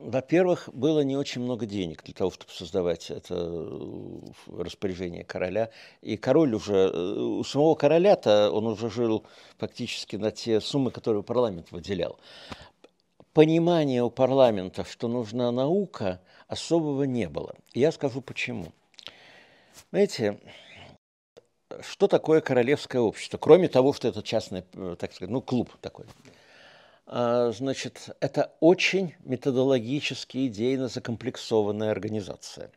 [0.00, 3.68] во-первых, было не очень много денег для того, чтобы создавать это
[4.46, 5.70] распоряжение короля.
[6.00, 9.24] И король уже, у самого короля-то он уже жил
[9.58, 12.18] фактически на те суммы, которые парламент выделял.
[13.34, 17.54] Понимание у парламента, что нужна наука– особого не было.
[17.74, 18.72] И я скажу почему.
[19.90, 20.40] Знаете,
[21.82, 26.06] что такое королевское общество, кроме того, что это частный, э, так сказать, ну, клуб такой.
[27.10, 32.70] А, значит, это очень методологически идейно закомплексованная организация.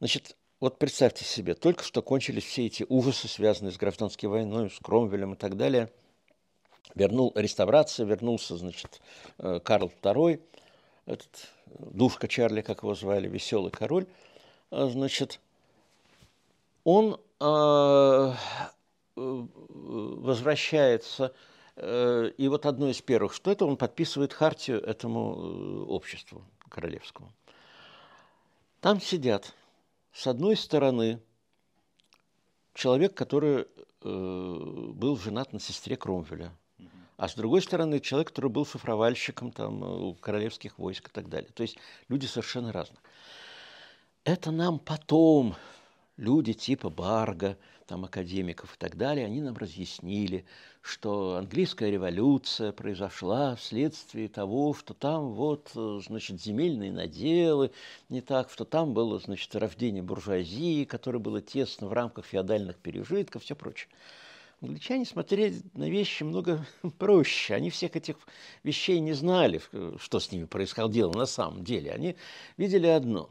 [0.00, 4.78] Значит, вот представьте себе, только что кончились все эти ужасы, связанные с гражданской войной, с
[4.80, 5.90] Кромвелем и так далее.
[6.94, 9.00] Вернул реставрация, вернулся, значит,
[9.38, 10.38] э, Карл II,
[11.06, 14.06] этот душка Чарли, как его звали, веселый король,
[14.70, 15.40] а, значит,
[16.84, 18.32] он э,
[19.14, 21.34] возвращается Э,
[21.78, 27.32] и вот одно из первых, что это, он подписывает хартию этому э, обществу королевскому.
[28.80, 29.54] Там сидят,
[30.12, 31.20] с одной стороны,
[32.72, 33.66] человек, который
[34.02, 36.52] э, был женат на сестре Кромвеля,
[37.18, 41.50] а с другой стороны, человек, который был шифровальщиком там, у королевских войск и так далее.
[41.52, 43.00] То есть люди совершенно разные.
[44.24, 45.56] Это нам потом
[46.16, 50.44] люди типа Барга, там, академиков и так далее, они нам разъяснили,
[50.82, 57.70] что английская революция произошла вследствие того, что там вот, значит, земельные наделы,
[58.08, 63.42] не так, что там было, значит, рождение буржуазии, которое было тесно в рамках феодальных пережитков,
[63.42, 63.88] все прочее.
[64.62, 66.66] Англичане смотрели на вещи много
[66.98, 67.54] проще.
[67.54, 68.16] Они всех этих
[68.62, 69.60] вещей не знали,
[69.98, 71.92] что с ними происходило на самом деле.
[71.92, 72.16] Они
[72.56, 73.28] видели одно,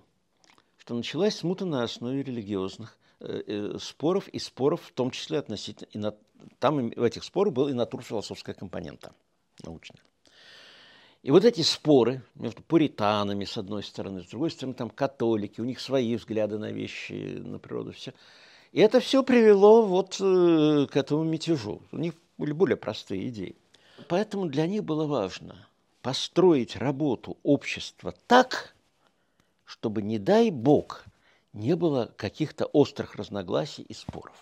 [0.77, 3.04] что началась смута на основе религиозных Э, э,
[3.79, 6.15] споров и споров, в том числе относительно, и на,
[6.59, 9.13] там в этих спорах был и натурфилософская компонента
[9.63, 10.01] научная.
[11.23, 15.63] И вот эти споры между пуританами, с одной стороны, с другой стороны, там католики, у
[15.63, 18.13] них свои взгляды на вещи, на природу, все.
[18.71, 21.81] И это все привело вот э, к этому мятежу.
[21.91, 23.55] У них были более простые идеи.
[24.07, 25.67] Поэтому для них было важно
[26.03, 28.75] построить работу общества так,
[29.63, 31.05] чтобы, не дай Бог,
[31.55, 34.35] не было каких-то острых разногласий и споров.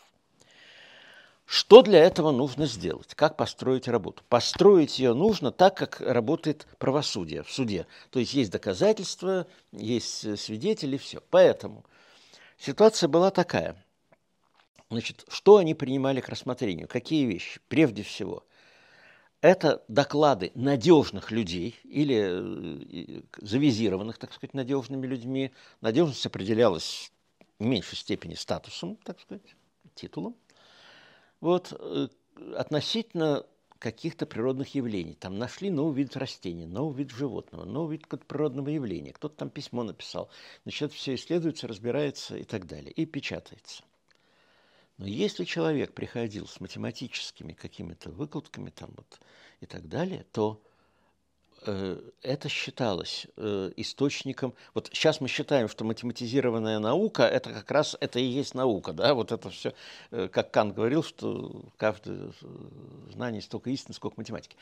[1.45, 3.13] Что для этого нужно сделать?
[3.15, 4.23] Как построить работу?
[4.29, 7.85] Построить ее нужно так, как работает правосудие в суде.
[8.09, 11.21] То есть есть доказательства, есть свидетели, все.
[11.29, 11.85] Поэтому
[12.57, 13.75] ситуация была такая.
[14.89, 16.87] Значит, что они принимали к рассмотрению?
[16.87, 17.59] Какие вещи?
[17.67, 18.43] Прежде всего,
[19.43, 25.51] это доклады надежных людей или э, завизированных, так сказать, надежными людьми.
[25.81, 27.11] Надежность определялась
[27.59, 29.43] в меньшей степени статусом, так сказать,
[29.95, 30.37] титулом.
[31.41, 32.07] Вот, э,
[32.55, 33.45] относительно
[33.79, 35.13] каких-то природных явлений.
[35.13, 39.11] Там нашли новый вид растения, новый вид животного, новый вид природного явления.
[39.11, 40.29] Кто-то там письмо написал.
[40.63, 42.93] Значит, все исследуется, разбирается и так далее.
[42.93, 43.83] И печатается.
[45.03, 49.19] Но если человек приходил с математическими какими-то выкладками там вот
[49.59, 50.61] и так далее, то
[51.65, 54.53] э, это считалось э, источником.
[54.73, 59.13] Вот сейчас мы считаем, что математизированная наука это как раз это и есть наука, да,
[59.13, 59.73] вот это все,
[60.11, 62.31] э, как Кант говорил, что каждое
[63.11, 64.55] знание столько истины, сколько математики.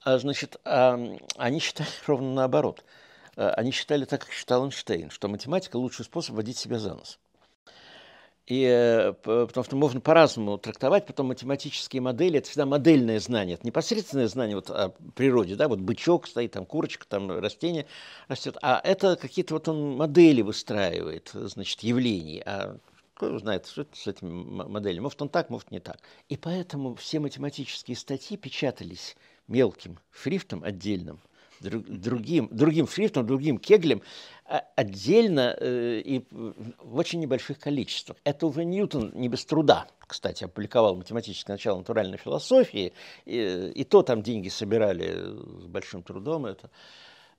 [0.00, 0.98] А, значит, а,
[1.36, 2.84] они считали ровно наоборот.
[3.36, 7.20] А, они считали так, как считал Эйнштейн, что математика лучший способ водить себя за нос.
[8.46, 13.66] И, э, потому что можно по-разному трактовать, потом математические модели– это всегда модельное знание, это
[13.66, 17.86] непосредственное знание вот о природе, да, вот бычок стоит, там курочка, там растение
[18.28, 22.78] растет, а это какие-то вот он модели выстраивает, значит, явлений, а
[23.14, 25.98] кто знает, что с этими моделями, может он так, может не так.
[26.28, 29.16] И поэтому все математические статьи печатались
[29.48, 31.20] мелким шрифтом отдельным,
[31.60, 34.02] другим, другим шрифтом, другим кеглем,
[34.44, 38.16] а, отдельно э, и в очень небольших количествах.
[38.24, 42.92] Это уже Ньютон не без труда, кстати, опубликовал математическое начало натуральной философии,
[43.24, 45.12] и, и то там деньги собирали
[45.62, 46.70] с большим трудом, это,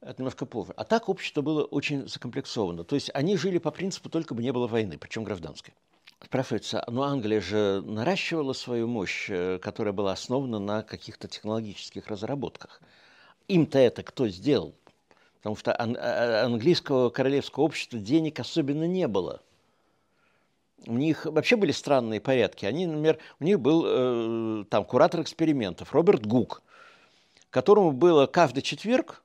[0.01, 0.73] это немножко позже.
[0.75, 2.83] А так общество было очень закомплексовано.
[2.83, 5.73] То есть они жили по принципу только бы не было войны, причем гражданской.
[6.23, 12.81] Спрашивается, ну Англия же наращивала свою мощь, э, которая была основана на каких-то технологических разработках.
[13.47, 14.73] Им-то это кто сделал?
[15.47, 19.41] потому что ан- а, английского королевского общества денег особенно не было.
[20.85, 22.65] У них вообще были странные порядки.
[22.65, 26.61] Они, например, у них был э, там куратор экспериментов Роберт Гук,
[27.49, 29.23] которому было каждый четверг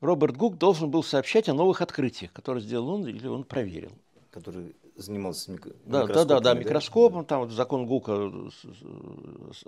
[0.00, 3.92] Роберт Гук должен был сообщать о новых открытиях, которые сделал он или он проверил.
[4.30, 5.66] Который занимался мик...
[5.84, 8.32] да, да, да, да, микроскопом, там вот закон Гука,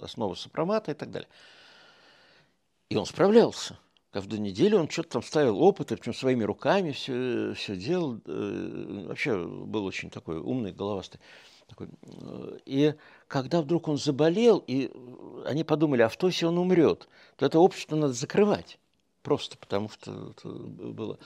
[0.00, 1.28] основа сопромата и так далее.
[2.88, 3.76] И он справлялся.
[4.10, 8.20] Каждую неделю он что-то там ставил опыты, причем своими руками все, все делал.
[8.26, 11.20] Э, вообще был очень такой умный, головастый.
[11.68, 11.88] Такой.
[12.66, 12.94] И
[13.28, 14.90] когда вдруг он заболел, и
[15.46, 18.80] они подумали, а что, если он умрет, то это общество надо закрывать.
[19.22, 21.18] Просто потому что это было.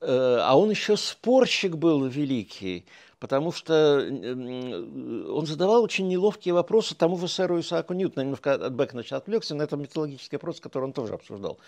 [0.00, 2.86] Э, а он еще спорщик был великий,
[3.24, 8.24] потому что он задавал очень неловкие вопросы тому же сэру Исааку Ньютону.
[8.24, 11.58] Немножко от Бекона сейчас отвлекся, но это методологический вопрос, который он тоже обсуждал,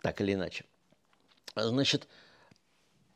[0.00, 0.64] так или иначе.
[1.56, 2.06] Значит,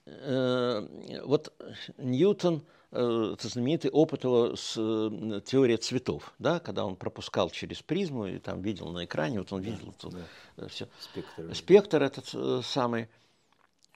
[0.05, 1.53] э, вот
[1.99, 7.83] Ньютон, э, это знаменитый опыт его с э, теорией цветов, да, когда он пропускал через
[7.83, 10.19] призму и там видел на экране, вот он видел да,
[10.57, 10.67] да.
[10.67, 10.89] все.
[10.99, 11.55] Спектр.
[11.55, 13.09] Спектр этот самый,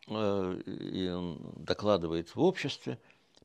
[0.06, 3.00] и он докладывает в обществе.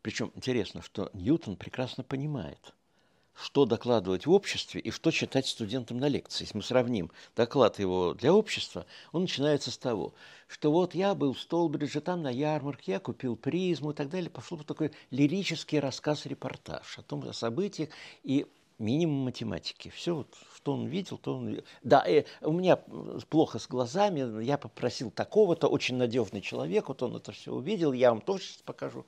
[0.05, 2.75] Причем интересно, что Ньютон прекрасно понимает–
[3.33, 6.43] что докладывать в обществе и что читать студентам на лекции.
[6.43, 10.13] Если мы сравним доклад его для общества, он начинается с того,
[10.47, 14.29] что вот я был в Столбридже, там на ярмарке, я купил призму и так далее.
[14.29, 17.89] Пошел такой лирический рассказ-репортаж о том, о событиях
[18.23, 18.45] и
[18.77, 19.89] минимум математики.
[19.89, 21.61] Все, вот, что он видел, то он...
[21.81, 27.15] Да, э, у меня плохо с глазами, я попросил такого-то, очень надежный человек, вот он
[27.15, 29.03] это все увидел, я вам тоже сейчас покажу.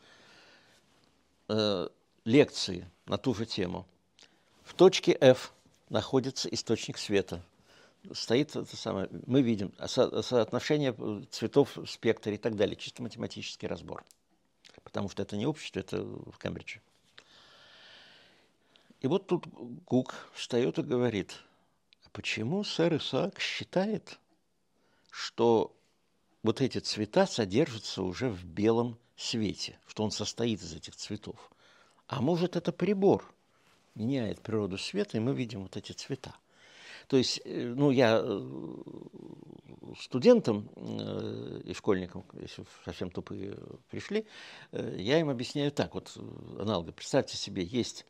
[1.49, 1.87] Э,
[2.25, 3.85] лекции на ту же тему–
[4.67, 5.53] в точке F
[5.89, 7.41] находится источник света.
[8.11, 10.93] Стоит это самое, мы видим со, соотношение
[11.31, 14.03] цветов в спектре и так далее, чисто математический разбор.
[14.83, 16.81] Потому что это не общество, это в Кембридже.
[18.99, 21.33] И вот тут Гук встает и говорит,
[22.03, 24.19] а почему сэр Исаак считает,
[25.09, 25.73] что
[26.43, 31.51] вот эти цвета содержатся уже в белом свете, что он состоит из этих цветов?
[32.07, 33.25] А может, это прибор–
[33.97, 36.35] меняет природу света, и мы видим вот эти цвета.
[37.07, 38.41] То есть, э, ну, я э,
[39.99, 43.57] студентам э, и школьникам, если совсем тупые
[43.89, 44.25] пришли,
[44.71, 46.15] я им объясняю так, вот
[46.59, 46.91] аналога.
[46.91, 48.05] Представьте себе, есть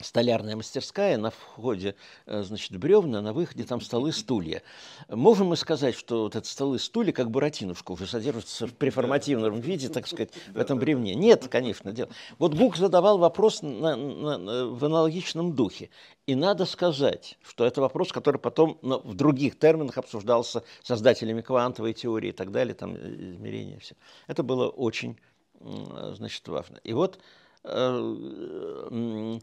[0.00, 1.96] столярная мастерская, на входе,
[2.26, 4.62] э, значит, бревна, на выходе там столы, стулья.
[5.08, 9.88] Можем мы сказать, что вот эти столы, стулья, как буратинушка, уже содержатся в преформативном виде,
[9.88, 11.16] так сказать, в этом бревне?
[11.16, 12.10] Нет, конечно, дело.
[12.38, 15.90] Вот Гук задавал вопрос на, на, на, в аналогичном духе.
[16.26, 21.92] И надо сказать, что это вопрос, который потом ну, в других терминах обсуждался создателями квантовой
[21.92, 23.96] теории и так далее, там измерения все.
[24.28, 25.18] Это было очень,
[25.58, 26.78] значит, важно.
[26.84, 27.18] И вот
[27.64, 29.40] э,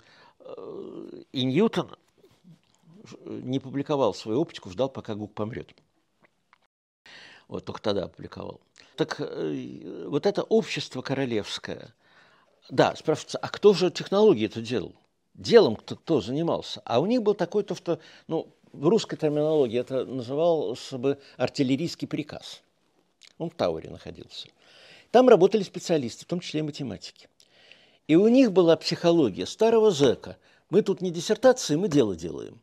[1.32, 1.96] и Ньютон
[3.26, 5.74] не публиковал свою оптику, ждал, пока Гук помрет.
[7.48, 8.60] Вот только тогда опубликовал.
[8.96, 11.94] Так э, вот это общество королевское,
[12.70, 14.96] да, спрашивается, а кто же технологии это делал?
[15.36, 16.82] Делом кто, кто занимался?
[16.86, 22.08] А у них был такой, то, что, ну, в русской терминологии это назывался бы артиллерийский
[22.08, 22.62] приказ.
[23.38, 24.48] Он в Тауэре находился.
[25.12, 27.28] Там работали специалисты, в том числе и математики.
[28.08, 30.38] И у них была психология старого зэка.
[30.70, 32.62] Мы тут не диссертации, мы дело делаем.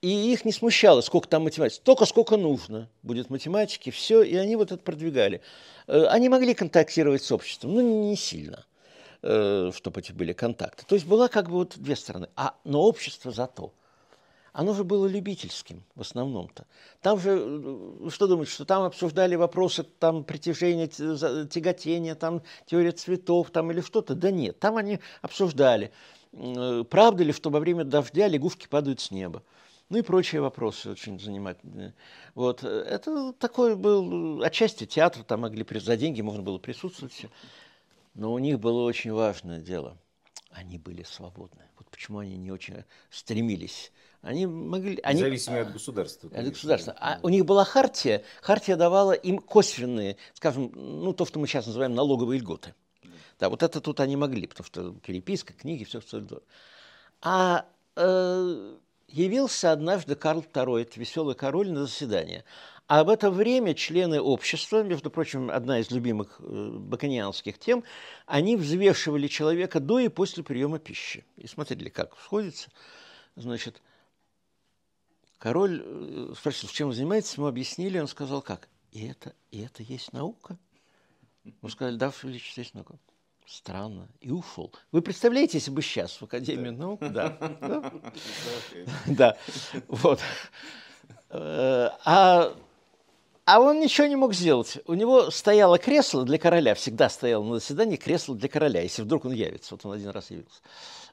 [0.00, 1.80] И их не смущало, сколько там математики.
[1.82, 4.22] Только сколько нужно будет математики, все.
[4.22, 5.40] И они вот это продвигали.
[5.86, 8.66] Э, они могли контактировать с обществом, но не сильно,
[9.22, 10.84] э, чтобы эти были контакты.
[10.86, 12.28] То есть была как бы вот две стороны.
[12.36, 13.72] А, но общество зато–
[14.54, 16.66] оно же было любительским в основном-то.
[17.02, 23.50] Там же, э, что думаете, что там обсуждали вопросы там, притяжения, тяготения, там, теория цветов
[23.50, 24.14] там, или что-то?
[24.14, 25.90] Да нет, там они обсуждали,
[26.32, 29.42] э, правда ли, что во время дождя лягушки падают с неба.
[29.88, 31.92] Ну и прочие вопросы очень занимательные.
[32.36, 32.62] Вот.
[32.62, 37.26] Это такой был отчасти театр, там могли за деньги можно было присутствовать.
[38.14, 39.98] Но у них было очень важное дело.
[40.50, 41.64] Они были свободны.
[41.76, 43.90] Вот почему они не очень стремились
[44.24, 44.98] они могли...
[45.02, 46.30] Они, Зависимые от государства.
[46.34, 46.96] От государства.
[46.98, 48.22] А у них была хартия.
[48.40, 52.74] Хартия давала им косвенные, скажем, ну, то, что мы сейчас называем налоговые льготы.
[53.38, 56.22] Да, вот это тут они могли, потому что переписка, книги, все, все.
[57.20, 57.66] А
[57.96, 58.76] э,
[59.08, 62.44] явился однажды Карл II, это веселый король, на заседание.
[62.86, 67.84] А в это время члены общества, между прочим, одна из любимых э, баконианских тем,
[68.24, 71.24] они взвешивали человека до и после приема пищи.
[71.36, 72.70] И смотрели, как сходится.
[73.36, 73.82] Значит,
[75.38, 78.68] Король э, спросил, чем вы занимаетесь, ему объяснили, он сказал, как?
[78.92, 80.56] И это, и это есть наука?
[81.60, 82.98] Мы сказали, да, Ваше Величество, есть наука.
[83.46, 84.08] Странно.
[84.20, 84.72] И ушел.
[84.90, 87.00] Вы представляете, если бы сейчас в Академии наук?
[87.10, 87.38] Да.
[89.06, 89.36] Да.
[89.88, 90.20] Вот.
[91.28, 92.56] Э, а
[93.46, 94.78] а он ничего не мог сделать.
[94.86, 99.26] У него стояло кресло для короля, всегда стояло на заседании кресло для короля, если вдруг
[99.26, 99.74] он явится.
[99.74, 100.60] Вот он один раз явился.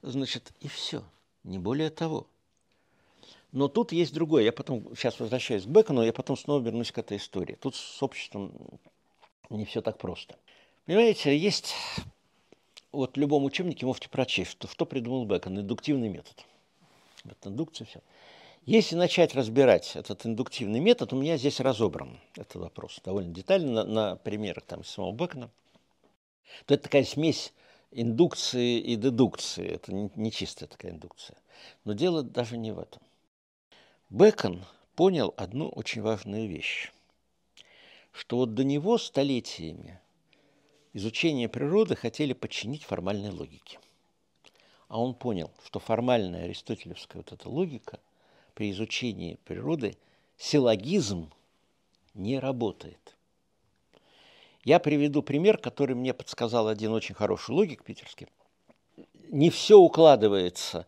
[0.01, 1.03] Значит, и все.
[1.43, 2.27] Не более того.
[3.51, 4.43] Но тут есть другое.
[4.43, 7.57] Я потом, сейчас возвращаюсь к Бекону, я потом снова вернусь к этой истории.
[7.59, 8.53] Тут с обществом
[9.49, 10.37] не все так просто.
[10.85, 11.73] Понимаете, есть
[12.91, 16.45] вот в любом учебнике можете прочесть, что, что придумал Бекон, индуктивный метод.
[17.23, 18.01] Вот индукция, все.
[18.65, 23.83] Если начать разбирать этот индуктивный метод, у меня здесь разобран этот вопрос довольно детально на,
[23.83, 25.49] на примерах там, самого Бекона,
[26.65, 27.53] то это такая смесь
[27.91, 29.67] индукции и дедукции.
[29.67, 31.37] Это не, не чистая такая индукция.
[31.85, 33.01] Но дело даже не в этом.
[34.11, 34.65] Бекон
[34.97, 36.91] понял одну очень важную вещь,
[38.11, 40.01] что вот до него столетиями
[40.91, 43.79] изучение природы хотели подчинить формальной логике.
[44.89, 48.01] А он понял, что формальная аристотелевская вот эта логика
[48.53, 49.95] при изучении природы,
[50.37, 51.31] силлогизм
[52.13, 53.15] не работает.
[54.65, 58.27] Я приведу пример, который мне подсказал один очень хороший логик питерский.
[59.29, 60.85] Не все укладывается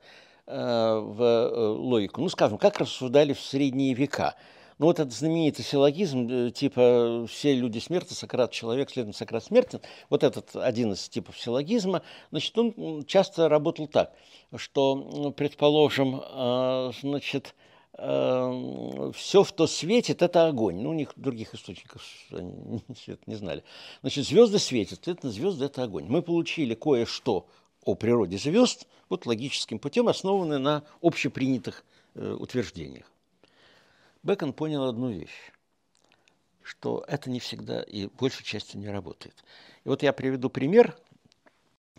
[0.54, 2.22] в э, логику.
[2.22, 4.36] Ну, скажем, как рассуждали в средние века.
[4.78, 9.82] Ну, вот этот знаменитый силлогизм, э, типа «все люди смертны, Сократ человек, следовательно, Сократ смертен»,
[10.10, 12.02] вот этот один из типов силлогизма,
[12.32, 14.14] значит, он часто работал так,
[14.56, 16.22] что, предположим,
[17.02, 17.56] значит,
[17.96, 20.80] все, что светит, это огонь.
[20.82, 22.04] Ну, у них других источников
[23.04, 23.64] свет не знали.
[24.02, 26.06] Значит, звезды светят, следовательно, звезды– это огонь.
[26.08, 27.46] Мы получили кое-что
[27.86, 31.84] о природе звезд вот логическим путем, основанное на общепринятых
[32.16, 33.12] э, утверждениях.
[34.24, 35.52] Бекон понял одну вещь,
[36.62, 39.44] что это не всегда и большей частью не работает.
[39.84, 40.98] И вот я приведу пример,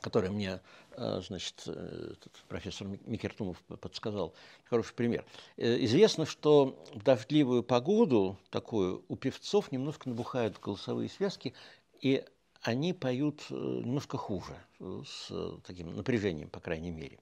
[0.00, 0.60] который мне
[0.96, 2.14] а, значит, э,
[2.48, 5.24] профессор Микертумов подсказал хороший пример.
[5.56, 11.52] Э, известно, что в дождливую погоду такую у певцов немножко набухают голосовые связки,
[12.00, 12.24] и
[12.64, 15.30] они поют э, немножко хуже, с
[15.66, 17.18] таким напряжением, по крайней мере.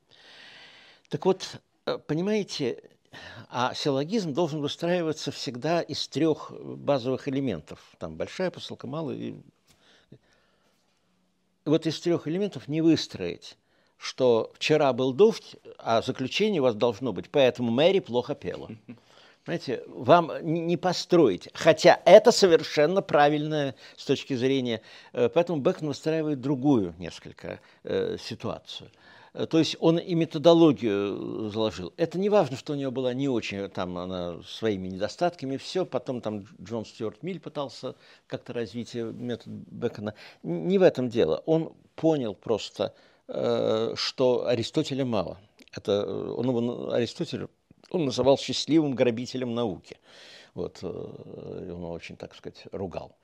[1.11, 1.61] Так вот,
[2.07, 2.82] понимаете,
[3.51, 7.80] а силлогизм должен выстраиваться всегда из трех базовых элементов.
[7.99, 9.34] Там большая посылка, малая и
[11.66, 13.59] вот из трех элементов не выстроить
[14.03, 18.68] что вчера был дождь, а заключение у вас должно быть, поэтому Мэри плохо пела.
[19.45, 21.49] Понимаете, вам не построить.
[21.53, 24.82] Хотя это совершенно правильно с точки зрения...
[25.12, 28.93] Э, поэтому Бекон выстраивает другую несколько э, ситуацию.
[29.34, 31.93] Э, то есть он и методологию заложил.
[31.97, 35.84] Это не важно, что у него была не очень, там, она своими недостатками, все.
[35.84, 37.97] Потом там Джон Стюарт Миль пытался
[38.28, 40.14] как-то развить метод Бекона.
[40.45, 41.43] Не в этом дело.
[41.47, 42.95] Он понял просто,
[43.26, 45.40] что Аристотеля мало.
[45.74, 47.49] Это, он его, Аристотель
[47.95, 49.99] он называл счастливым грабителем науки.
[50.55, 53.16] Вот, э, он очень, так сказать, ругал.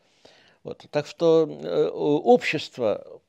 [0.64, 0.87] Вот.
[0.91, 1.45] Так что
[1.93, 3.21] общество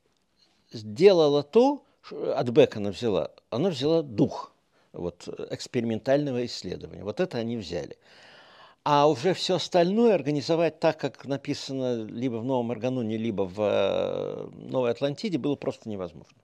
[0.72, 4.52] сделало то, от Бекона взяла, оно взяла дух
[4.92, 7.04] вот, экспериментального исследования.
[7.04, 7.96] Вот это они взяли.
[8.82, 14.90] А уже все остальное организовать так, как написано либо в Новом Арганоне, либо в Новой
[14.90, 16.36] Атлантиде, было просто невозможно.